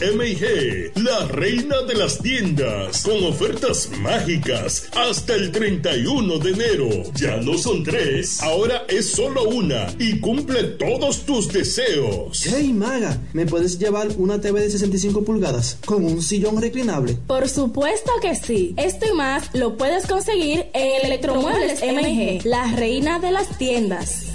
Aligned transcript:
MG, 0.00 0.90
la 1.04 1.24
reina 1.28 1.82
de 1.82 1.94
las 1.94 2.18
tiendas, 2.18 3.04
con 3.04 3.24
ofertas 3.24 3.88
mágicas 4.00 4.88
hasta 4.92 5.36
el 5.36 5.52
31 5.52 6.38
de 6.40 6.50
enero. 6.50 6.88
Ya 7.14 7.36
no 7.36 7.56
son 7.56 7.84
tres, 7.84 8.42
ahora 8.42 8.84
es 8.88 9.12
solo 9.12 9.44
una 9.44 9.86
y 10.00 10.18
cumple 10.18 10.64
todos 10.64 11.24
tus 11.24 11.52
deseos. 11.52 12.42
Hey 12.44 12.72
Maga, 12.72 13.20
¿me 13.34 13.46
puedes 13.46 13.78
llevar 13.78 14.08
una 14.18 14.40
TV 14.40 14.62
de 14.62 14.70
65 14.70 15.22
pulgadas 15.22 15.78
con 15.86 16.04
un 16.04 16.20
sillón 16.22 16.60
reclinable? 16.60 17.16
Por 17.28 17.48
supuesto 17.48 18.10
que 18.20 18.34
sí. 18.34 18.74
Esto 18.76 19.06
y 19.08 19.16
más 19.16 19.54
lo 19.54 19.76
puedes 19.76 20.08
conseguir 20.08 20.66
en 20.74 21.06
Electromuebles 21.06 21.80
MG, 21.84 22.44
la 22.44 22.66
reina 22.74 23.20
de 23.20 23.30
las 23.30 23.56
tiendas. 23.58 24.34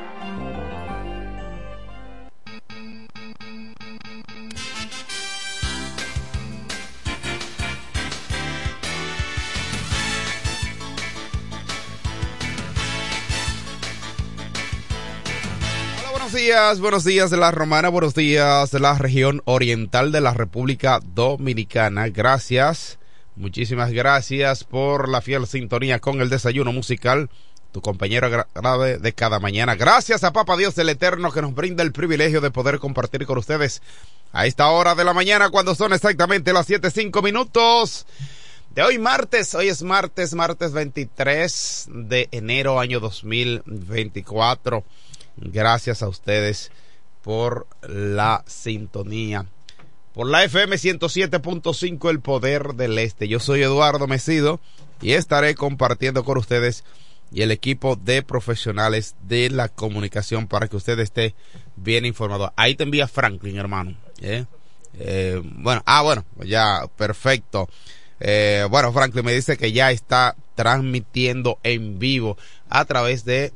Buenos 16.31 16.47
días, 16.47 16.79
buenos 16.79 17.03
días 17.03 17.29
de 17.29 17.35
la 17.35 17.51
Romana, 17.51 17.89
buenos 17.89 18.15
días 18.15 18.71
de 18.71 18.79
la 18.79 18.97
región 18.97 19.41
oriental 19.43 20.13
de 20.13 20.21
la 20.21 20.33
República 20.33 21.01
Dominicana. 21.13 22.07
Gracias, 22.07 22.99
muchísimas 23.35 23.91
gracias 23.91 24.63
por 24.63 25.09
la 25.09 25.19
fiel 25.19 25.45
sintonía 25.45 25.99
con 25.99 26.21
el 26.21 26.29
desayuno 26.29 26.71
musical, 26.71 27.29
tu 27.73 27.81
compañero 27.81 28.29
grave 28.55 28.97
de 28.97 29.11
cada 29.11 29.41
mañana. 29.41 29.75
Gracias 29.75 30.23
a 30.23 30.31
Papa 30.31 30.55
Dios 30.55 30.73
del 30.75 30.87
Eterno 30.87 31.33
que 31.33 31.41
nos 31.41 31.53
brinda 31.53 31.83
el 31.83 31.91
privilegio 31.91 32.39
de 32.39 32.49
poder 32.49 32.79
compartir 32.79 33.25
con 33.25 33.37
ustedes 33.37 33.81
a 34.31 34.45
esta 34.45 34.69
hora 34.69 34.95
de 34.95 35.03
la 35.03 35.11
mañana 35.11 35.49
cuando 35.49 35.75
son 35.75 35.91
exactamente 35.91 36.53
las 36.53 36.65
siete 36.65 36.91
cinco 36.91 37.21
minutos 37.21 38.05
de 38.73 38.83
hoy 38.83 38.99
martes. 38.99 39.53
Hoy 39.53 39.67
es 39.67 39.83
martes, 39.83 40.33
martes 40.33 40.71
23 40.71 41.89
de 41.91 42.29
enero 42.31 42.79
año 42.79 43.01
2024. 43.01 44.85
Gracias 45.41 46.03
a 46.03 46.07
ustedes 46.07 46.71
por 47.23 47.67
la 47.87 48.43
sintonía. 48.47 49.45
Por 50.13 50.27
la 50.27 50.43
FM 50.43 50.75
107.5 50.75 52.09
El 52.09 52.19
Poder 52.19 52.73
del 52.75 52.97
Este. 52.97 53.27
Yo 53.27 53.39
soy 53.39 53.63
Eduardo 53.63 54.07
Mesido 54.07 54.59
y 55.01 55.13
estaré 55.13 55.55
compartiendo 55.55 56.23
con 56.23 56.37
ustedes 56.37 56.83
y 57.31 57.43
el 57.43 57.51
equipo 57.51 57.95
de 57.95 58.23
profesionales 58.23 59.15
de 59.21 59.49
la 59.49 59.69
comunicación 59.69 60.47
para 60.47 60.67
que 60.67 60.75
usted 60.75 60.99
esté 60.99 61.33
bien 61.77 62.05
informado. 62.05 62.53
Ahí 62.57 62.75
te 62.75 62.83
envía 62.83 63.07
Franklin, 63.07 63.57
hermano. 63.57 63.95
¿eh? 64.21 64.45
Eh, 64.99 65.41
bueno, 65.43 65.81
ah, 65.85 66.01
bueno, 66.01 66.25
ya, 66.43 66.81
perfecto. 66.97 67.69
Eh, 68.19 68.67
bueno, 68.69 68.91
Franklin 68.91 69.25
me 69.25 69.33
dice 69.33 69.57
que 69.57 69.71
ya 69.71 69.91
está 69.91 70.35
transmitiendo 70.55 71.57
en 71.63 71.97
vivo 71.97 72.37
a 72.69 72.85
través 72.85 73.23
de 73.23 73.53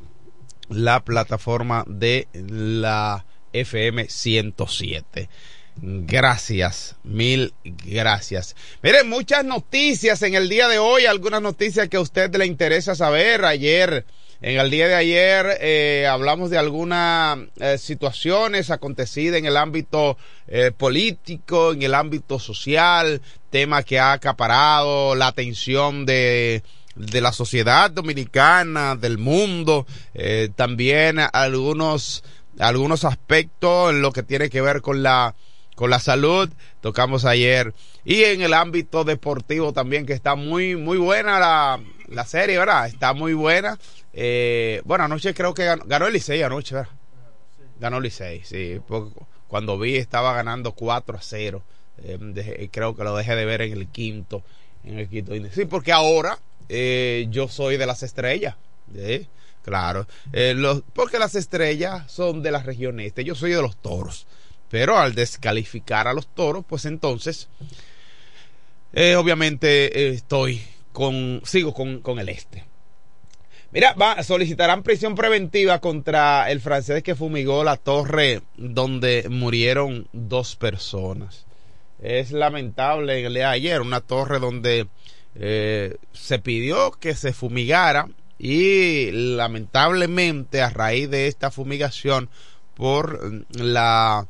la 0.69 1.03
plataforma 1.03 1.83
de 1.87 2.27
la 2.33 3.25
FM 3.53 4.07
107. 4.09 5.29
Gracias, 5.77 6.95
mil 7.03 7.53
gracias. 7.63 8.55
Miren, 8.81 9.09
muchas 9.09 9.43
noticias 9.43 10.21
en 10.21 10.33
el 10.35 10.47
día 10.47 10.69
de 10.69 10.79
hoy, 10.79 11.05
algunas 11.05 11.41
noticias 11.41 11.89
que 11.89 11.97
a 11.97 12.01
usted 12.01 12.33
le 12.35 12.45
interesa 12.45 12.95
saber. 12.95 13.43
Ayer, 13.43 14.05
en 14.41 14.57
el 14.57 14.69
día 14.69 14.87
de 14.87 14.95
ayer, 14.95 15.57
eh, 15.59 16.07
hablamos 16.09 16.49
de 16.49 16.57
algunas 16.57 17.39
eh, 17.59 17.77
situaciones 17.77 18.71
acontecidas 18.71 19.37
en 19.37 19.45
el 19.45 19.57
ámbito 19.57 20.17
eh, 20.47 20.71
político, 20.71 21.73
en 21.73 21.83
el 21.83 21.93
ámbito 21.93 22.39
social, 22.39 23.21
tema 23.49 23.83
que 23.83 23.99
ha 23.99 24.13
acaparado 24.13 25.13
la 25.15 25.27
atención 25.27 26.05
de 26.05 26.63
de 26.95 27.21
la 27.21 27.31
sociedad 27.31 27.91
dominicana, 27.91 28.95
del 28.95 29.17
mundo, 29.17 29.85
eh, 30.13 30.49
también 30.55 31.19
algunos, 31.33 32.23
algunos 32.59 33.03
aspectos 33.03 33.91
en 33.91 34.01
lo 34.01 34.11
que 34.11 34.23
tiene 34.23 34.49
que 34.49 34.61
ver 34.61 34.81
con 34.81 35.03
la, 35.03 35.35
con 35.75 35.89
la 35.89 35.99
salud, 35.99 36.49
tocamos 36.81 37.25
ayer, 37.25 37.73
y 38.05 38.23
en 38.23 38.41
el 38.41 38.53
ámbito 38.53 39.03
deportivo 39.03 39.73
también, 39.73 40.05
que 40.05 40.13
está 40.13 40.35
muy, 40.35 40.75
muy 40.75 40.97
buena 40.97 41.39
la, 41.39 41.79
la 42.07 42.25
serie, 42.25 42.57
¿verdad? 42.57 42.87
Está 42.87 43.13
muy 43.13 43.33
buena. 43.33 43.77
Eh, 44.13 44.81
bueno, 44.85 45.03
anoche 45.03 45.33
creo 45.33 45.53
que 45.53 45.65
ganó, 45.65 45.83
ganó 45.85 46.07
el 46.07 46.13
Licey 46.13 46.41
anoche, 46.41 46.75
¿verdad? 46.75 46.91
Ganó 47.79 47.97
el 47.97 48.03
Licey, 48.03 48.43
sí. 48.43 48.79
Cuando 49.47 49.77
vi 49.77 49.97
estaba 49.97 50.33
ganando 50.33 50.71
4 50.71 51.17
a 51.17 51.21
0. 51.21 51.63
Eh, 52.03 52.69
creo 52.71 52.95
que 52.95 53.03
lo 53.03 53.15
dejé 53.15 53.35
de 53.35 53.45
ver 53.45 53.61
en 53.61 53.73
el 53.73 53.87
quinto. 53.87 54.43
En 54.83 54.99
el 54.99 55.09
quinto. 55.09 55.33
Sí, 55.51 55.65
porque 55.65 55.91
ahora 55.91 56.39
eh, 56.69 57.27
yo 57.29 57.47
soy 57.47 57.77
de 57.77 57.85
las 57.85 58.03
estrellas. 58.03 58.55
¿eh? 58.95 59.27
Claro, 59.63 60.07
eh, 60.31 60.55
porque 60.93 61.17
las 61.17 61.33
estrellas 61.33 62.11
son 62.11 62.43
de 62.43 62.51
la 62.51 62.61
región 62.61 62.99
este, 62.99 63.23
yo 63.23 63.33
soy 63.33 63.51
de 63.51 63.61
los 63.61 63.77
toros. 63.77 64.27
Pero 64.69 64.97
al 64.97 65.15
descalificar 65.15 66.07
a 66.07 66.13
los 66.13 66.27
toros, 66.27 66.65
pues 66.67 66.85
entonces, 66.85 67.47
eh, 68.93 69.15
obviamente 69.15 70.09
estoy 70.09 70.61
con, 70.91 71.41
sigo 71.45 71.73
con, 71.73 72.01
con 72.01 72.19
el 72.19 72.29
este. 72.29 72.63
Mira, 73.71 73.93
va, 73.93 74.23
solicitarán 74.23 74.83
prisión 74.83 75.15
preventiva 75.15 75.79
contra 75.79 76.49
el 76.49 76.61
francés 76.61 77.03
que 77.03 77.15
fumigó 77.15 77.63
la 77.63 77.75
torre 77.75 78.41
donde 78.55 79.27
murieron 79.29 80.07
dos 80.13 80.55
personas. 80.55 81.45
Es 82.01 82.31
lamentable 82.31 83.25
el 83.25 83.35
ayer, 83.43 83.81
una 83.81 84.01
torre 84.01 84.39
donde 84.39 84.87
eh, 85.35 85.97
se 86.13 86.39
pidió 86.39 86.91
que 86.91 87.15
se 87.15 87.33
fumigara 87.33 88.07
y 88.37 89.11
lamentablemente 89.11 90.61
a 90.61 90.69
raíz 90.69 91.09
de 91.09 91.27
esta 91.27 91.51
fumigación 91.51 92.29
por 92.75 93.45
la, 93.49 94.27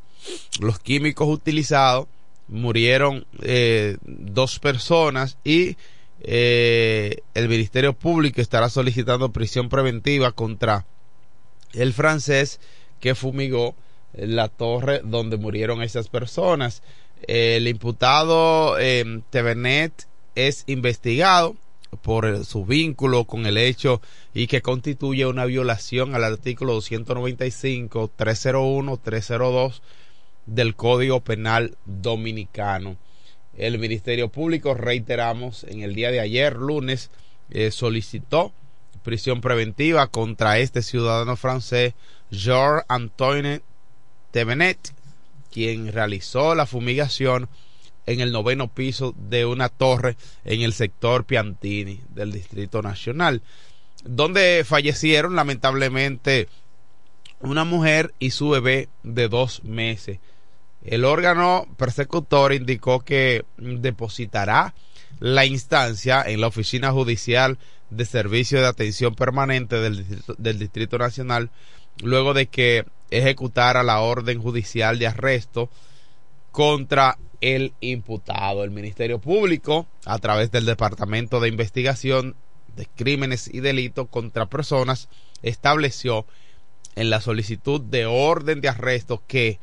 los 0.59 0.79
químicos 0.79 1.27
utilizados 1.27 2.07
murieron 2.47 3.25
eh, 3.41 3.97
dos 4.03 4.59
personas 4.59 5.37
y 5.43 5.77
eh, 6.21 7.17
el 7.33 7.49
Ministerio 7.49 7.93
Público 7.93 8.41
estará 8.41 8.69
solicitando 8.69 9.31
prisión 9.31 9.69
preventiva 9.69 10.31
contra 10.31 10.85
el 11.73 11.93
francés 11.93 12.59
que 12.99 13.15
fumigó 13.15 13.75
la 14.13 14.47
torre 14.47 15.01
donde 15.03 15.37
murieron 15.37 15.81
esas 15.81 16.07
personas. 16.07 16.81
El 17.27 17.67
imputado 17.67 18.77
eh, 18.79 19.21
Tevenet 19.29 20.07
es 20.35 20.63
investigado 20.67 21.55
por 22.01 22.45
su 22.45 22.65
vínculo 22.65 23.25
con 23.25 23.45
el 23.45 23.57
hecho 23.57 24.01
y 24.33 24.47
que 24.47 24.61
constituye 24.61 25.25
una 25.25 25.45
violación 25.45 26.13
al 26.15 26.23
artículo 26.23 26.73
295, 26.73 28.11
301, 28.15 28.97
302 28.97 29.81
del 30.45 30.75
Código 30.75 31.21
Penal 31.21 31.77
Dominicano. 31.85 32.97
El 33.57 33.79
Ministerio 33.79 34.29
Público, 34.29 34.73
reiteramos, 34.73 35.63
en 35.63 35.81
el 35.81 35.95
día 35.95 36.11
de 36.11 36.19
ayer, 36.19 36.55
lunes, 36.57 37.09
eh, 37.49 37.71
solicitó 37.71 38.51
prisión 39.03 39.39
preventiva 39.39 40.07
contra 40.07 40.57
este 40.57 40.81
ciudadano 40.81 41.35
francés, 41.35 41.93
Georges 42.31 42.85
Antoine 42.89 43.61
Tevenet, 44.31 44.93
quien 45.51 45.93
realizó 45.93 46.55
la 46.55 46.65
fumigación 46.65 47.47
en 48.05 48.19
el 48.19 48.31
noveno 48.31 48.67
piso 48.67 49.13
de 49.17 49.45
una 49.45 49.69
torre 49.69 50.17
en 50.43 50.61
el 50.61 50.73
sector 50.73 51.25
Piantini 51.25 52.01
del 52.09 52.31
Distrito 52.31 52.81
Nacional, 52.81 53.41
donde 54.03 54.63
fallecieron 54.65 55.35
lamentablemente 55.35 56.47
una 57.39 57.63
mujer 57.63 58.13
y 58.19 58.31
su 58.31 58.49
bebé 58.49 58.89
de 59.03 59.27
dos 59.27 59.63
meses. 59.63 60.19
El 60.83 61.03
órgano 61.03 61.67
persecutor 61.77 62.53
indicó 62.53 62.99
que 62.99 63.45
depositará 63.57 64.75
la 65.19 65.45
instancia 65.45 66.23
en 66.25 66.41
la 66.41 66.47
Oficina 66.47 66.91
Judicial 66.91 67.57
de 67.89 68.05
Servicio 68.05 68.59
de 68.59 68.67
Atención 68.67 69.15
Permanente 69.15 69.77
del 69.77 69.97
Distrito, 69.97 70.35
del 70.37 70.59
Distrito 70.59 70.97
Nacional 70.97 71.49
luego 72.03 72.33
de 72.33 72.47
que 72.47 72.85
ejecutara 73.09 73.83
la 73.83 74.01
orden 74.01 74.41
judicial 74.41 74.99
de 74.99 75.07
arresto 75.07 75.69
contra 76.51 77.17
el 77.45 77.73
imputado. 77.79 78.63
El 78.63 78.71
Ministerio 78.71 79.19
Público, 79.19 79.85
a 80.05 80.17
través 80.17 80.49
del 80.49 80.65
Departamento 80.65 81.39
de 81.39 81.49
Investigación 81.49 82.35
de 82.75 82.87
Crímenes 82.95 83.47
y 83.53 83.59
Delitos 83.59 84.07
contra 84.09 84.47
Personas, 84.47 85.09
estableció 85.43 86.25
en 86.95 87.11
la 87.11 87.21
solicitud 87.21 87.81
de 87.81 88.07
orden 88.07 88.61
de 88.61 88.69
arresto 88.69 89.21
que 89.27 89.59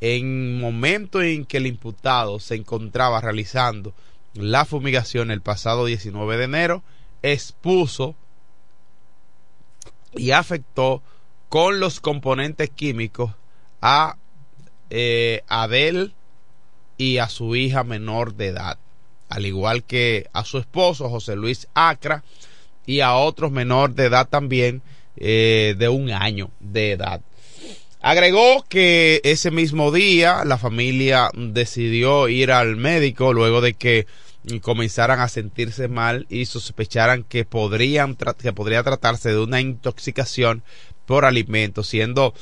en 0.00 0.58
momento 0.58 1.20
en 1.20 1.44
que 1.44 1.58
el 1.58 1.66
imputado 1.66 2.40
se 2.40 2.54
encontraba 2.54 3.20
realizando 3.20 3.92
la 4.32 4.64
fumigación 4.64 5.30
el 5.30 5.42
pasado 5.42 5.84
19 5.84 6.38
de 6.38 6.44
enero, 6.44 6.82
expuso 7.22 8.14
y 10.14 10.30
afectó 10.30 11.02
con 11.50 11.80
los 11.80 12.00
componentes 12.00 12.70
químicos 12.70 13.32
a 13.82 14.16
eh, 14.88 15.42
Adel 15.48 16.14
y 16.98 17.18
a 17.18 17.28
su 17.28 17.56
hija 17.56 17.84
menor 17.84 18.34
de 18.34 18.48
edad, 18.48 18.78
al 19.28 19.46
igual 19.46 19.84
que 19.84 20.28
a 20.32 20.44
su 20.44 20.58
esposo 20.58 21.08
José 21.08 21.36
Luis 21.36 21.68
Acra 21.74 22.24
y 22.86 23.00
a 23.00 23.14
otros 23.14 23.50
menor 23.50 23.94
de 23.94 24.04
edad 24.04 24.28
también 24.28 24.82
eh, 25.16 25.74
de 25.78 25.88
un 25.88 26.10
año 26.10 26.50
de 26.60 26.92
edad. 26.92 27.20
Agregó 28.00 28.64
que 28.68 29.20
ese 29.24 29.50
mismo 29.50 29.90
día 29.90 30.44
la 30.44 30.58
familia 30.58 31.30
decidió 31.34 32.28
ir 32.28 32.52
al 32.52 32.76
médico 32.76 33.32
luego 33.32 33.60
de 33.60 33.74
que 33.74 34.06
comenzaran 34.62 35.18
a 35.18 35.28
sentirse 35.28 35.88
mal 35.88 36.26
y 36.28 36.46
sospecharan 36.46 37.24
que 37.24 37.44
que 37.44 38.52
podría 38.52 38.82
tratarse 38.84 39.30
de 39.30 39.40
una 39.40 39.60
intoxicación 39.60 40.62
por 41.04 41.24
alimentos, 41.24 41.88
siendo 41.88 42.32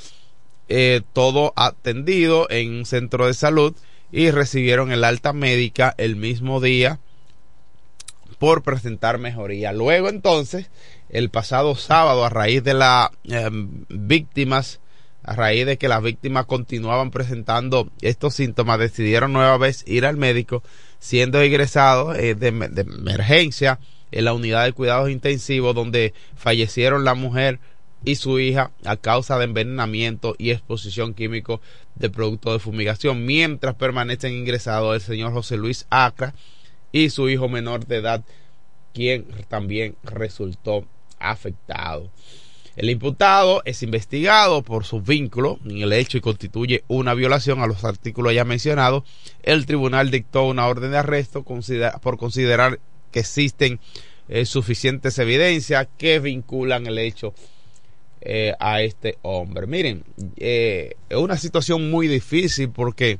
eh, 0.68 1.00
todo 1.12 1.52
atendido 1.56 2.46
en 2.50 2.74
un 2.74 2.86
centro 2.86 3.26
de 3.26 3.34
salud 3.34 3.74
y 4.14 4.30
recibieron 4.30 4.92
el 4.92 5.02
alta 5.02 5.32
médica 5.32 5.92
el 5.98 6.14
mismo 6.14 6.60
día 6.60 7.00
por 8.38 8.62
presentar 8.62 9.18
mejoría. 9.18 9.72
Luego 9.72 10.08
entonces, 10.08 10.70
el 11.08 11.30
pasado 11.30 11.74
sábado, 11.74 12.24
a 12.24 12.28
raíz 12.28 12.62
de 12.62 12.74
las 12.74 13.08
em, 13.24 13.84
víctimas 13.88 14.80
a 15.24 15.34
raíz 15.34 15.66
de 15.66 15.78
que 15.78 15.88
las 15.88 16.02
víctimas 16.02 16.44
continuaban 16.44 17.10
presentando 17.10 17.90
estos 18.02 18.34
síntomas, 18.34 18.78
decidieron 18.78 19.32
nueva 19.32 19.56
vez 19.56 19.82
ir 19.86 20.04
al 20.04 20.18
médico, 20.18 20.62
siendo 20.98 21.42
ingresados 21.42 22.16
eh, 22.18 22.34
de, 22.34 22.52
de 22.52 22.82
emergencia 22.82 23.80
en 24.12 24.26
la 24.26 24.34
unidad 24.34 24.64
de 24.64 24.74
cuidados 24.74 25.10
intensivos, 25.10 25.74
donde 25.74 26.12
fallecieron 26.36 27.04
la 27.04 27.14
mujer 27.14 27.58
y 28.04 28.16
su 28.16 28.38
hija 28.38 28.70
a 28.84 28.96
causa 28.96 29.38
de 29.38 29.44
envenenamiento 29.44 30.34
y 30.38 30.50
exposición 30.50 31.14
químico 31.14 31.60
de 31.94 32.10
producto 32.10 32.52
de 32.52 32.58
fumigación, 32.58 33.24
mientras 33.24 33.74
permanecen 33.74 34.32
ingresados 34.32 34.94
el 34.94 35.00
señor 35.00 35.32
José 35.32 35.56
Luis 35.56 35.86
Acra 35.90 36.34
y 36.92 37.10
su 37.10 37.28
hijo 37.28 37.48
menor 37.48 37.86
de 37.86 37.96
edad, 37.96 38.24
quien 38.92 39.26
también 39.48 39.96
resultó 40.02 40.86
afectado. 41.18 42.10
El 42.76 42.90
imputado 42.90 43.62
es 43.64 43.84
investigado 43.84 44.62
por 44.62 44.84
su 44.84 45.00
vínculo 45.00 45.60
en 45.64 45.78
el 45.78 45.92
hecho 45.92 46.18
y 46.18 46.20
constituye 46.20 46.82
una 46.88 47.14
violación 47.14 47.60
a 47.60 47.68
los 47.68 47.84
artículos 47.84 48.34
ya 48.34 48.44
mencionados. 48.44 49.04
El 49.44 49.64
tribunal 49.64 50.10
dictó 50.10 50.44
una 50.44 50.66
orden 50.66 50.90
de 50.90 50.98
arresto 50.98 51.44
por 51.44 52.18
considerar 52.18 52.80
que 53.12 53.20
existen 53.20 53.78
eh, 54.28 54.44
suficientes 54.44 55.18
evidencias 55.20 55.86
que 55.96 56.18
vinculan 56.18 56.88
el 56.88 56.98
hecho 56.98 57.32
eh, 58.24 58.54
a 58.58 58.82
este 58.82 59.18
hombre. 59.22 59.66
Miren, 59.66 60.04
eh, 60.36 60.96
es 61.08 61.16
una 61.16 61.36
situación 61.36 61.90
muy 61.90 62.08
difícil 62.08 62.70
porque, 62.70 63.18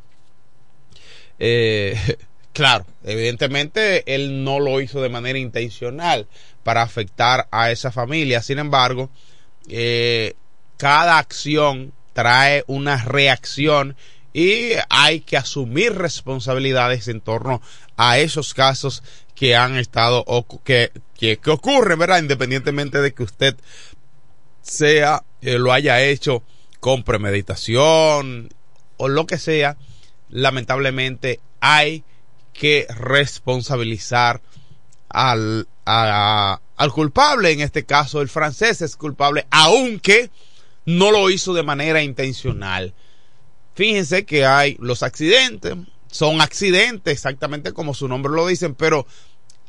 claro, 2.53 2.87
evidentemente 3.05 4.15
él 4.15 4.45
no 4.45 4.61
lo 4.61 4.81
hizo 4.81 5.03
de 5.03 5.09
manera 5.09 5.39
intencional 5.39 6.27
para 6.65 6.83
afectar 6.83 7.47
a 7.53 7.71
esa 7.71 7.93
familia. 7.93 8.43
Sin 8.43 8.59
embargo, 8.59 9.11
eh, 9.69 10.35
cada 10.77 11.19
acción 11.19 11.93
trae 12.13 12.65
una 12.67 13.05
reacción 13.05 13.97
y 14.33 14.73
hay 14.89 15.21
que 15.21 15.37
asumir 15.37 15.95
responsabilidades 15.95 17.07
en 17.07 17.21
torno 17.21 17.63
a 17.97 18.19
esos 18.19 18.53
casos 18.53 19.05
que 19.37 19.55
han 19.55 19.77
estado 19.77 20.25
o 20.27 20.47
que, 20.65 20.91
que, 21.17 21.39
ocurren, 21.47 21.99
¿verdad? 21.99 22.19
Independientemente 22.19 23.01
de 23.01 23.15
que 23.15 23.23
usted 23.23 23.57
sea, 24.65 25.25
eh, 25.43 25.59
lo 25.59 25.73
haya 25.73 26.03
hecho 26.03 26.43
con 26.81 27.03
premeditación 27.03 28.49
o 28.97 29.09
lo 29.09 29.27
que 29.27 29.39
sea, 29.39 29.77
lamentablemente 30.31 31.41
hay 31.61 32.05
que 32.53 32.87
responsabilizar 32.89 34.41
al, 35.09 35.69
al 35.85 36.93
culpable, 36.93 37.53
en 37.53 37.61
este 37.61 37.85
caso 37.85 38.21
el 38.21 38.29
francés 38.29 38.81
es 38.81 38.97
culpable, 38.97 39.47
aunque 39.51 40.31
no 40.87 41.11
lo 41.11 41.31
hizo 41.31 41.53
de 41.55 41.63
manera 41.63 42.03
intencional. 42.03 42.95
Fíjense 43.75 44.25
que 44.25 44.47
hay 44.47 44.77
los 44.81 45.03
accidentes, 45.03 45.75
son 46.11 46.41
accidentes 46.41 47.13
exactamente 47.13 47.73
como 47.73 47.93
su 47.93 48.09
nombre 48.09 48.33
lo 48.33 48.47
dicen, 48.47 48.75
pero 48.75 49.07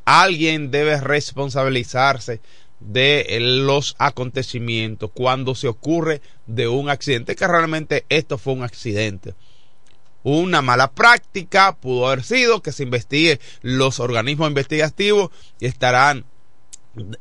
alguien 0.05 0.69
debe 0.69 1.01
responsabilizarse 1.01 2.39
de 2.79 3.37
los 3.39 3.95
acontecimientos 3.97 5.11
cuando 5.13 5.55
se 5.55 5.67
ocurre 5.67 6.21
de 6.45 6.67
un 6.67 6.89
accidente, 6.89 7.35
que 7.35 7.47
realmente 7.47 8.05
esto 8.09 8.37
fue 8.37 8.53
un 8.53 8.63
accidente. 8.63 9.33
Una 10.23 10.61
mala 10.61 10.91
práctica, 10.91 11.75
pudo 11.75 12.07
haber 12.07 12.23
sido 12.23 12.61
que 12.61 12.71
se 12.71 12.83
investigue 12.83 13.39
los 13.61 13.99
organismos 13.99 14.47
investigativos 14.47 15.29
y 15.59 15.67
estarán 15.67 16.25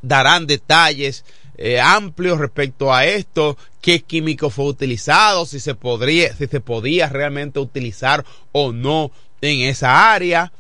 darán 0.03 0.47
detalles 0.47 1.25
eh, 1.57 1.81
amplios 1.81 2.39
respecto 2.39 2.93
a 2.93 3.05
esto, 3.05 3.57
qué 3.81 4.01
químico 4.01 4.51
fue 4.51 4.67
utilizado, 4.67 5.47
si 5.47 5.61
se 5.61 5.75
podría, 5.75 6.35
si 6.35 6.47
se 6.47 6.61
podía 6.61 7.09
realmente 7.09 7.61
utilizar 7.61 8.25
o 8.53 8.73
no 8.73 9.13
en 9.41 9.61
esa 9.69 10.13
área 10.13 10.53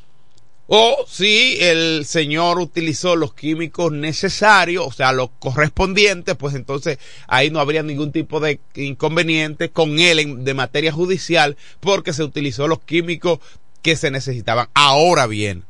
o 0.66 1.04
si 1.06 1.58
el 1.60 2.06
señor 2.06 2.58
utilizó 2.58 3.16
los 3.16 3.34
químicos 3.34 3.92
necesarios, 3.92 4.86
o 4.86 4.92
sea, 4.92 5.12
los 5.12 5.28
correspondientes, 5.38 6.36
pues 6.36 6.54
entonces 6.54 6.98
ahí 7.26 7.50
no 7.50 7.60
habría 7.60 7.82
ningún 7.82 8.12
tipo 8.12 8.40
de 8.40 8.60
inconveniente 8.74 9.70
con 9.70 9.98
él 9.98 10.44
de 10.44 10.54
materia 10.54 10.90
judicial 10.90 11.56
porque 11.80 12.14
se 12.14 12.22
utilizó 12.22 12.66
los 12.66 12.80
químicos 12.80 13.40
que 13.82 13.96
se 13.96 14.10
necesitaban. 14.10 14.68
Ahora 14.72 15.26
bien, 15.26 15.64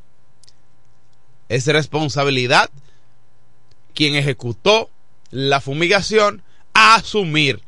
es 1.49 1.67
responsabilidad 1.67 2.71
quien 3.95 4.15
ejecutó 4.15 4.91
la 5.31 5.61
fumigación 5.61 6.43
a 6.73 6.97
asumir 6.97 7.61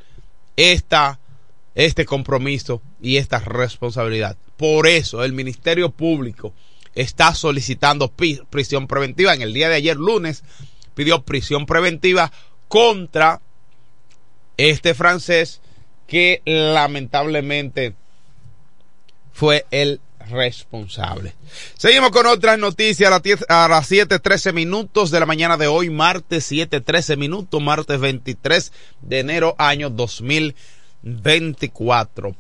esta, 0.57 1.19
este 1.75 2.05
compromiso 2.05 2.83
y 3.01 3.17
esta 3.17 3.41
responsabilidad. 3.41 4.37
Por 4.57 4.87
eso 4.87 5.25
el 5.25 5.33
Ministerio 5.33 5.91
Público 5.91 6.55
está 6.97 7.33
solicitando 7.35 8.13
prisión 8.51 8.89
preventiva. 8.89 9.35
En 9.35 9.43
el 9.43 9.53
día 9.53 9.69
de 9.69 9.77
ayer, 9.77 9.97
lunes, 9.97 10.43
pidió 10.95 11.23
prisión 11.23 11.67
preventiva 11.67 12.33
contra 12.67 13.41
este 14.57 14.95
francés 14.95 15.61
que 16.09 16.43
lamentablemente 16.45 17.95
fue 19.33 19.65
el 19.71 20.01
responsable. 20.29 21.37
Seguimos 21.77 22.11
con 22.11 22.27
otras 22.27 22.59
noticias 22.59 23.13
a, 23.49 23.69
las 23.69 23.89
7.13 23.91 24.53
minutos 24.53 25.13
de 25.13 25.21
la 25.21 25.27
mañana 25.27 25.57
de 25.57 25.69
hoy, 25.69 25.91
martes 25.91 26.51
7.13 26.51 27.17
minutos, 27.17 27.63
martes 27.63 28.01
23 28.01 28.73
de 29.03 29.21
enero 29.21 29.55
año 29.59 29.91
2024. 29.91 32.35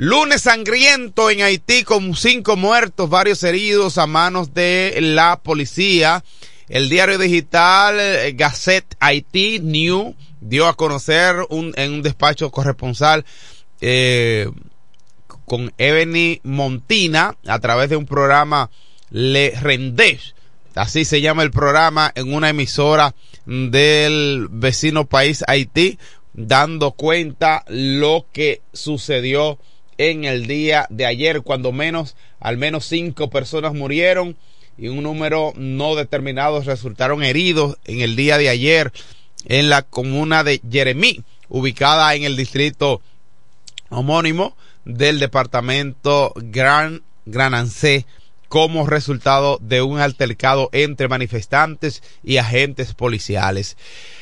Lunes 0.00 0.42
sangriento 0.42 1.28
en 1.28 1.42
Haití 1.42 1.82
con 1.82 2.14
cinco 2.14 2.54
muertos, 2.56 3.10
varios 3.10 3.42
heridos 3.42 3.98
a 3.98 4.06
manos 4.06 4.54
de 4.54 4.96
la 5.00 5.40
policía. 5.42 6.22
El 6.68 6.88
diario 6.88 7.18
digital 7.18 7.98
eh, 7.98 8.32
Gazette 8.36 8.94
Haití 9.00 9.58
New 9.58 10.14
dio 10.40 10.68
a 10.68 10.76
conocer 10.76 11.34
un, 11.48 11.72
en 11.74 11.94
un 11.94 12.02
despacho 12.02 12.52
corresponsal 12.52 13.24
eh, 13.80 14.48
con 15.26 15.72
Ebony 15.78 16.38
Montina 16.44 17.36
a 17.48 17.58
través 17.58 17.90
de 17.90 17.96
un 17.96 18.06
programa 18.06 18.70
Le 19.10 19.50
Rendez. 19.60 20.36
Así 20.76 21.04
se 21.04 21.20
llama 21.20 21.42
el 21.42 21.50
programa 21.50 22.12
en 22.14 22.32
una 22.32 22.50
emisora 22.50 23.16
del 23.46 24.46
vecino 24.48 25.06
país 25.06 25.42
Haití, 25.48 25.98
dando 26.34 26.92
cuenta 26.92 27.64
lo 27.66 28.26
que 28.32 28.62
sucedió 28.72 29.58
en 29.98 30.24
el 30.24 30.46
día 30.46 30.86
de 30.88 31.06
ayer, 31.06 31.42
cuando 31.42 31.72
menos, 31.72 32.16
al 32.40 32.56
menos 32.56 32.86
cinco 32.86 33.28
personas 33.28 33.74
murieron 33.74 34.36
y 34.78 34.88
un 34.88 35.02
número 35.02 35.52
no 35.56 35.96
determinado 35.96 36.62
resultaron 36.62 37.22
heridos 37.24 37.76
en 37.84 38.00
el 38.00 38.16
día 38.16 38.38
de 38.38 38.48
ayer 38.48 38.92
en 39.46 39.68
la 39.68 39.82
comuna 39.82 40.44
de 40.44 40.60
Jeremí, 40.70 41.22
ubicada 41.48 42.14
en 42.14 42.22
el 42.22 42.36
distrito 42.36 43.00
homónimo 43.90 44.56
del 44.84 45.18
departamento 45.18 46.32
Gran 46.36 47.02
Granancé 47.26 48.06
como 48.48 48.86
resultado 48.86 49.58
de 49.60 49.82
un 49.82 50.00
altercado 50.00 50.70
entre 50.72 51.08
manifestantes 51.08 52.02
y 52.24 52.38
agentes 52.38 52.94
policiales. 52.94 53.76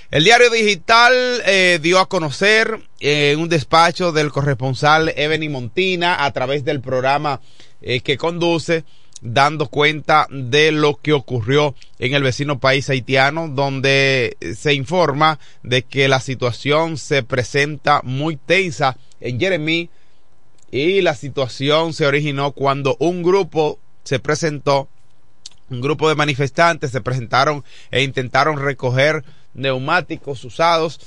El 0.08 0.22
diario 0.22 0.50
digital 0.50 1.14
eh, 1.46 1.80
dio 1.82 1.98
a 1.98 2.08
conocer 2.08 2.80
eh, 3.00 3.34
un 3.36 3.48
despacho 3.48 4.12
del 4.12 4.30
corresponsal 4.30 5.12
Ebony 5.16 5.48
Montina 5.48 6.24
a 6.24 6.30
través 6.30 6.64
del 6.64 6.80
programa 6.80 7.40
eh, 7.82 8.00
que 8.00 8.16
conduce 8.16 8.84
dando 9.20 9.66
cuenta 9.66 10.28
de 10.30 10.70
lo 10.70 10.94
que 10.94 11.12
ocurrió 11.12 11.74
en 11.98 12.14
el 12.14 12.22
vecino 12.22 12.60
país 12.60 12.88
haitiano, 12.88 13.48
donde 13.48 14.36
se 14.56 14.74
informa 14.74 15.40
de 15.64 15.82
que 15.82 16.06
la 16.06 16.20
situación 16.20 16.98
se 16.98 17.24
presenta 17.24 18.00
muy 18.04 18.36
tensa 18.36 18.96
en 19.18 19.40
Jeremí 19.40 19.90
y 20.70 21.00
la 21.00 21.16
situación 21.16 21.94
se 21.94 22.06
originó 22.06 22.52
cuando 22.52 22.96
un 23.00 23.24
grupo 23.24 23.80
se 24.04 24.20
presentó, 24.20 24.88
un 25.68 25.80
grupo 25.80 26.08
de 26.08 26.14
manifestantes 26.14 26.92
se 26.92 27.00
presentaron 27.00 27.64
e 27.90 28.02
intentaron 28.02 28.58
recoger 28.58 29.24
neumáticos 29.56 30.44
usados 30.44 31.00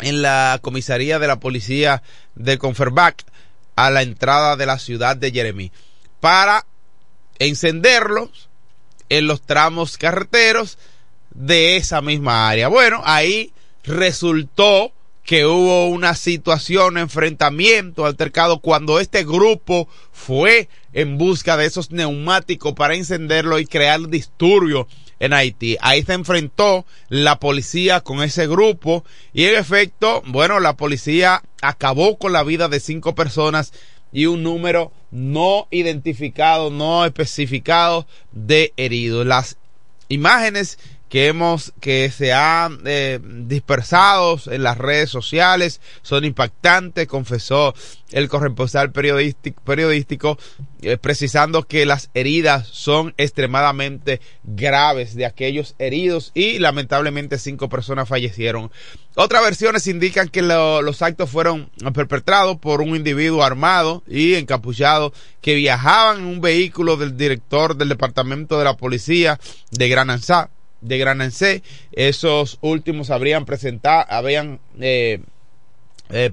en 0.00 0.22
la 0.22 0.58
comisaría 0.62 1.18
de 1.18 1.26
la 1.26 1.40
policía 1.40 2.02
de 2.34 2.58
Conferbac 2.58 3.24
a 3.76 3.90
la 3.90 4.02
entrada 4.02 4.56
de 4.56 4.66
la 4.66 4.78
ciudad 4.78 5.16
de 5.16 5.32
Jeremí 5.32 5.72
para 6.20 6.66
encenderlos 7.38 8.48
en 9.08 9.26
los 9.26 9.42
tramos 9.42 9.98
carreteros 9.98 10.78
de 11.30 11.76
esa 11.76 12.00
misma 12.00 12.48
área. 12.48 12.68
Bueno, 12.68 13.02
ahí 13.04 13.52
resultó 13.84 14.92
que 15.22 15.44
hubo 15.44 15.88
una 15.88 16.14
situación, 16.14 16.98
enfrentamiento, 16.98 18.06
altercado, 18.06 18.60
cuando 18.60 19.00
este 19.00 19.24
grupo 19.24 19.88
fue 20.12 20.68
en 20.92 21.18
busca 21.18 21.56
de 21.56 21.66
esos 21.66 21.90
neumáticos 21.90 22.74
para 22.74 22.94
encenderlo 22.94 23.58
y 23.58 23.66
crear 23.66 24.00
disturbio 24.08 24.86
en 25.20 25.32
Haití. 25.32 25.76
Ahí 25.80 26.02
se 26.02 26.12
enfrentó 26.12 26.84
la 27.08 27.38
policía 27.38 28.00
con 28.00 28.22
ese 28.22 28.46
grupo 28.46 29.04
y 29.32 29.44
en 29.44 29.56
efecto, 29.56 30.22
bueno, 30.26 30.60
la 30.60 30.76
policía 30.76 31.42
acabó 31.62 32.18
con 32.18 32.32
la 32.32 32.42
vida 32.42 32.68
de 32.68 32.80
cinco 32.80 33.14
personas 33.14 33.72
y 34.12 34.26
un 34.26 34.42
número 34.42 34.92
no 35.10 35.68
identificado, 35.70 36.70
no 36.70 37.04
especificado 37.04 38.06
de 38.32 38.72
heridos. 38.76 39.26
Las 39.26 39.56
imágenes 40.08 40.78
que 41.16 41.28
hemos 41.28 41.72
que 41.80 42.10
se 42.10 42.34
han 42.34 42.80
eh, 42.84 43.18
dispersado 43.22 44.38
en 44.48 44.62
las 44.62 44.76
redes 44.76 45.08
sociales 45.08 45.80
son 46.02 46.26
impactantes 46.26 47.08
confesó 47.08 47.74
el 48.12 48.28
corresponsal 48.28 48.92
periodístico, 48.92 49.62
periodístico 49.62 50.38
eh, 50.82 50.98
precisando 50.98 51.62
que 51.62 51.86
las 51.86 52.10
heridas 52.12 52.68
son 52.68 53.14
extremadamente 53.16 54.20
graves 54.44 55.14
de 55.14 55.24
aquellos 55.24 55.74
heridos 55.78 56.32
y 56.34 56.58
lamentablemente 56.58 57.38
cinco 57.38 57.70
personas 57.70 58.10
fallecieron. 58.10 58.70
Otras 59.14 59.42
versiones 59.42 59.86
indican 59.86 60.28
que 60.28 60.42
lo, 60.42 60.82
los 60.82 61.00
actos 61.00 61.30
fueron 61.30 61.70
perpetrados 61.94 62.58
por 62.58 62.82
un 62.82 62.94
individuo 62.94 63.42
armado 63.42 64.02
y 64.06 64.34
encapuchado 64.34 65.14
que 65.40 65.54
viajaban 65.54 66.18
en 66.18 66.26
un 66.26 66.42
vehículo 66.42 66.98
del 66.98 67.16
director 67.16 67.74
del 67.74 67.88
departamento 67.88 68.58
de 68.58 68.64
la 68.64 68.76
policía 68.76 69.40
de 69.70 69.88
Gran 69.88 70.10
Ansá 70.10 70.50
de 70.80 70.98
Granancé. 70.98 71.62
Esos 71.92 72.58
últimos 72.60 73.10
habrían 73.10 73.44
presentado, 73.44 74.04
habían 74.08 74.60
eh, 74.80 75.20
eh, 76.10 76.32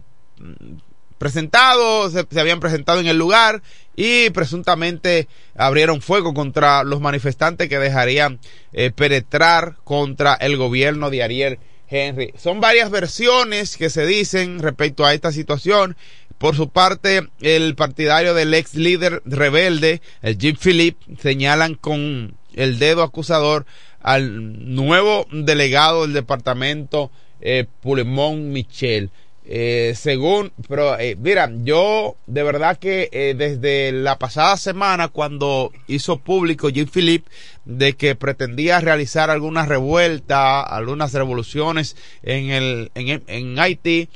presentado, 1.17 2.09
se, 2.09 2.25
habían 2.39 2.59
presentado 2.59 2.99
en 2.99 3.07
el 3.07 3.17
lugar 3.17 3.61
y 3.95 4.29
presuntamente 4.31 5.27
abrieron 5.55 6.01
fuego 6.01 6.33
contra 6.33 6.83
los 6.83 6.99
manifestantes 6.99 7.69
que 7.69 7.79
dejarían 7.79 8.39
eh, 8.73 8.91
penetrar 8.91 9.77
contra 9.83 10.33
el 10.33 10.57
gobierno 10.57 11.09
de 11.09 11.23
Ariel 11.23 11.59
Henry. 11.87 12.33
Son 12.37 12.59
varias 12.59 12.89
versiones 12.89 13.77
que 13.77 13.89
se 13.89 14.05
dicen 14.05 14.59
respecto 14.59 15.05
a 15.05 15.13
esta 15.13 15.31
situación. 15.31 15.95
Por 16.37 16.57
su 16.57 16.69
parte, 16.69 17.29
el 17.39 17.75
partidario 17.75 18.33
del 18.33 18.53
ex 18.53 18.75
líder 18.75 19.21
rebelde, 19.23 20.01
el 20.21 20.37
Jim 20.37 20.57
Philip, 20.61 20.97
señalan 21.21 21.75
con 21.75 22.35
el 22.53 22.79
dedo 22.79 23.01
acusador 23.01 23.65
al 24.03 24.75
nuevo 24.75 25.25
delegado 25.31 26.03
del 26.03 26.13
departamento 26.13 27.09
eh, 27.41 27.65
Michel. 27.83 29.09
Eh, 29.45 29.93
según, 29.97 30.53
pero 30.69 30.97
eh, 30.97 31.17
mira, 31.19 31.51
yo 31.63 32.15
de 32.27 32.43
verdad 32.43 32.77
que 32.77 33.09
eh, 33.11 33.35
desde 33.37 33.91
la 33.91 34.17
pasada 34.17 34.55
semana 34.55 35.09
cuando 35.09 35.73
hizo 35.87 36.17
público 36.17 36.69
Jim 36.69 36.87
Philip 36.87 37.25
de 37.65 37.93
que 37.93 38.15
pretendía 38.15 38.79
realizar 38.79 39.29
algunas 39.29 39.67
revueltas, 39.67 40.63
algunas 40.65 41.13
revoluciones 41.13 41.97
en 42.21 42.51
el 42.51 42.91
en, 42.95 43.21
en 43.27 43.59
Haití, 43.59 44.07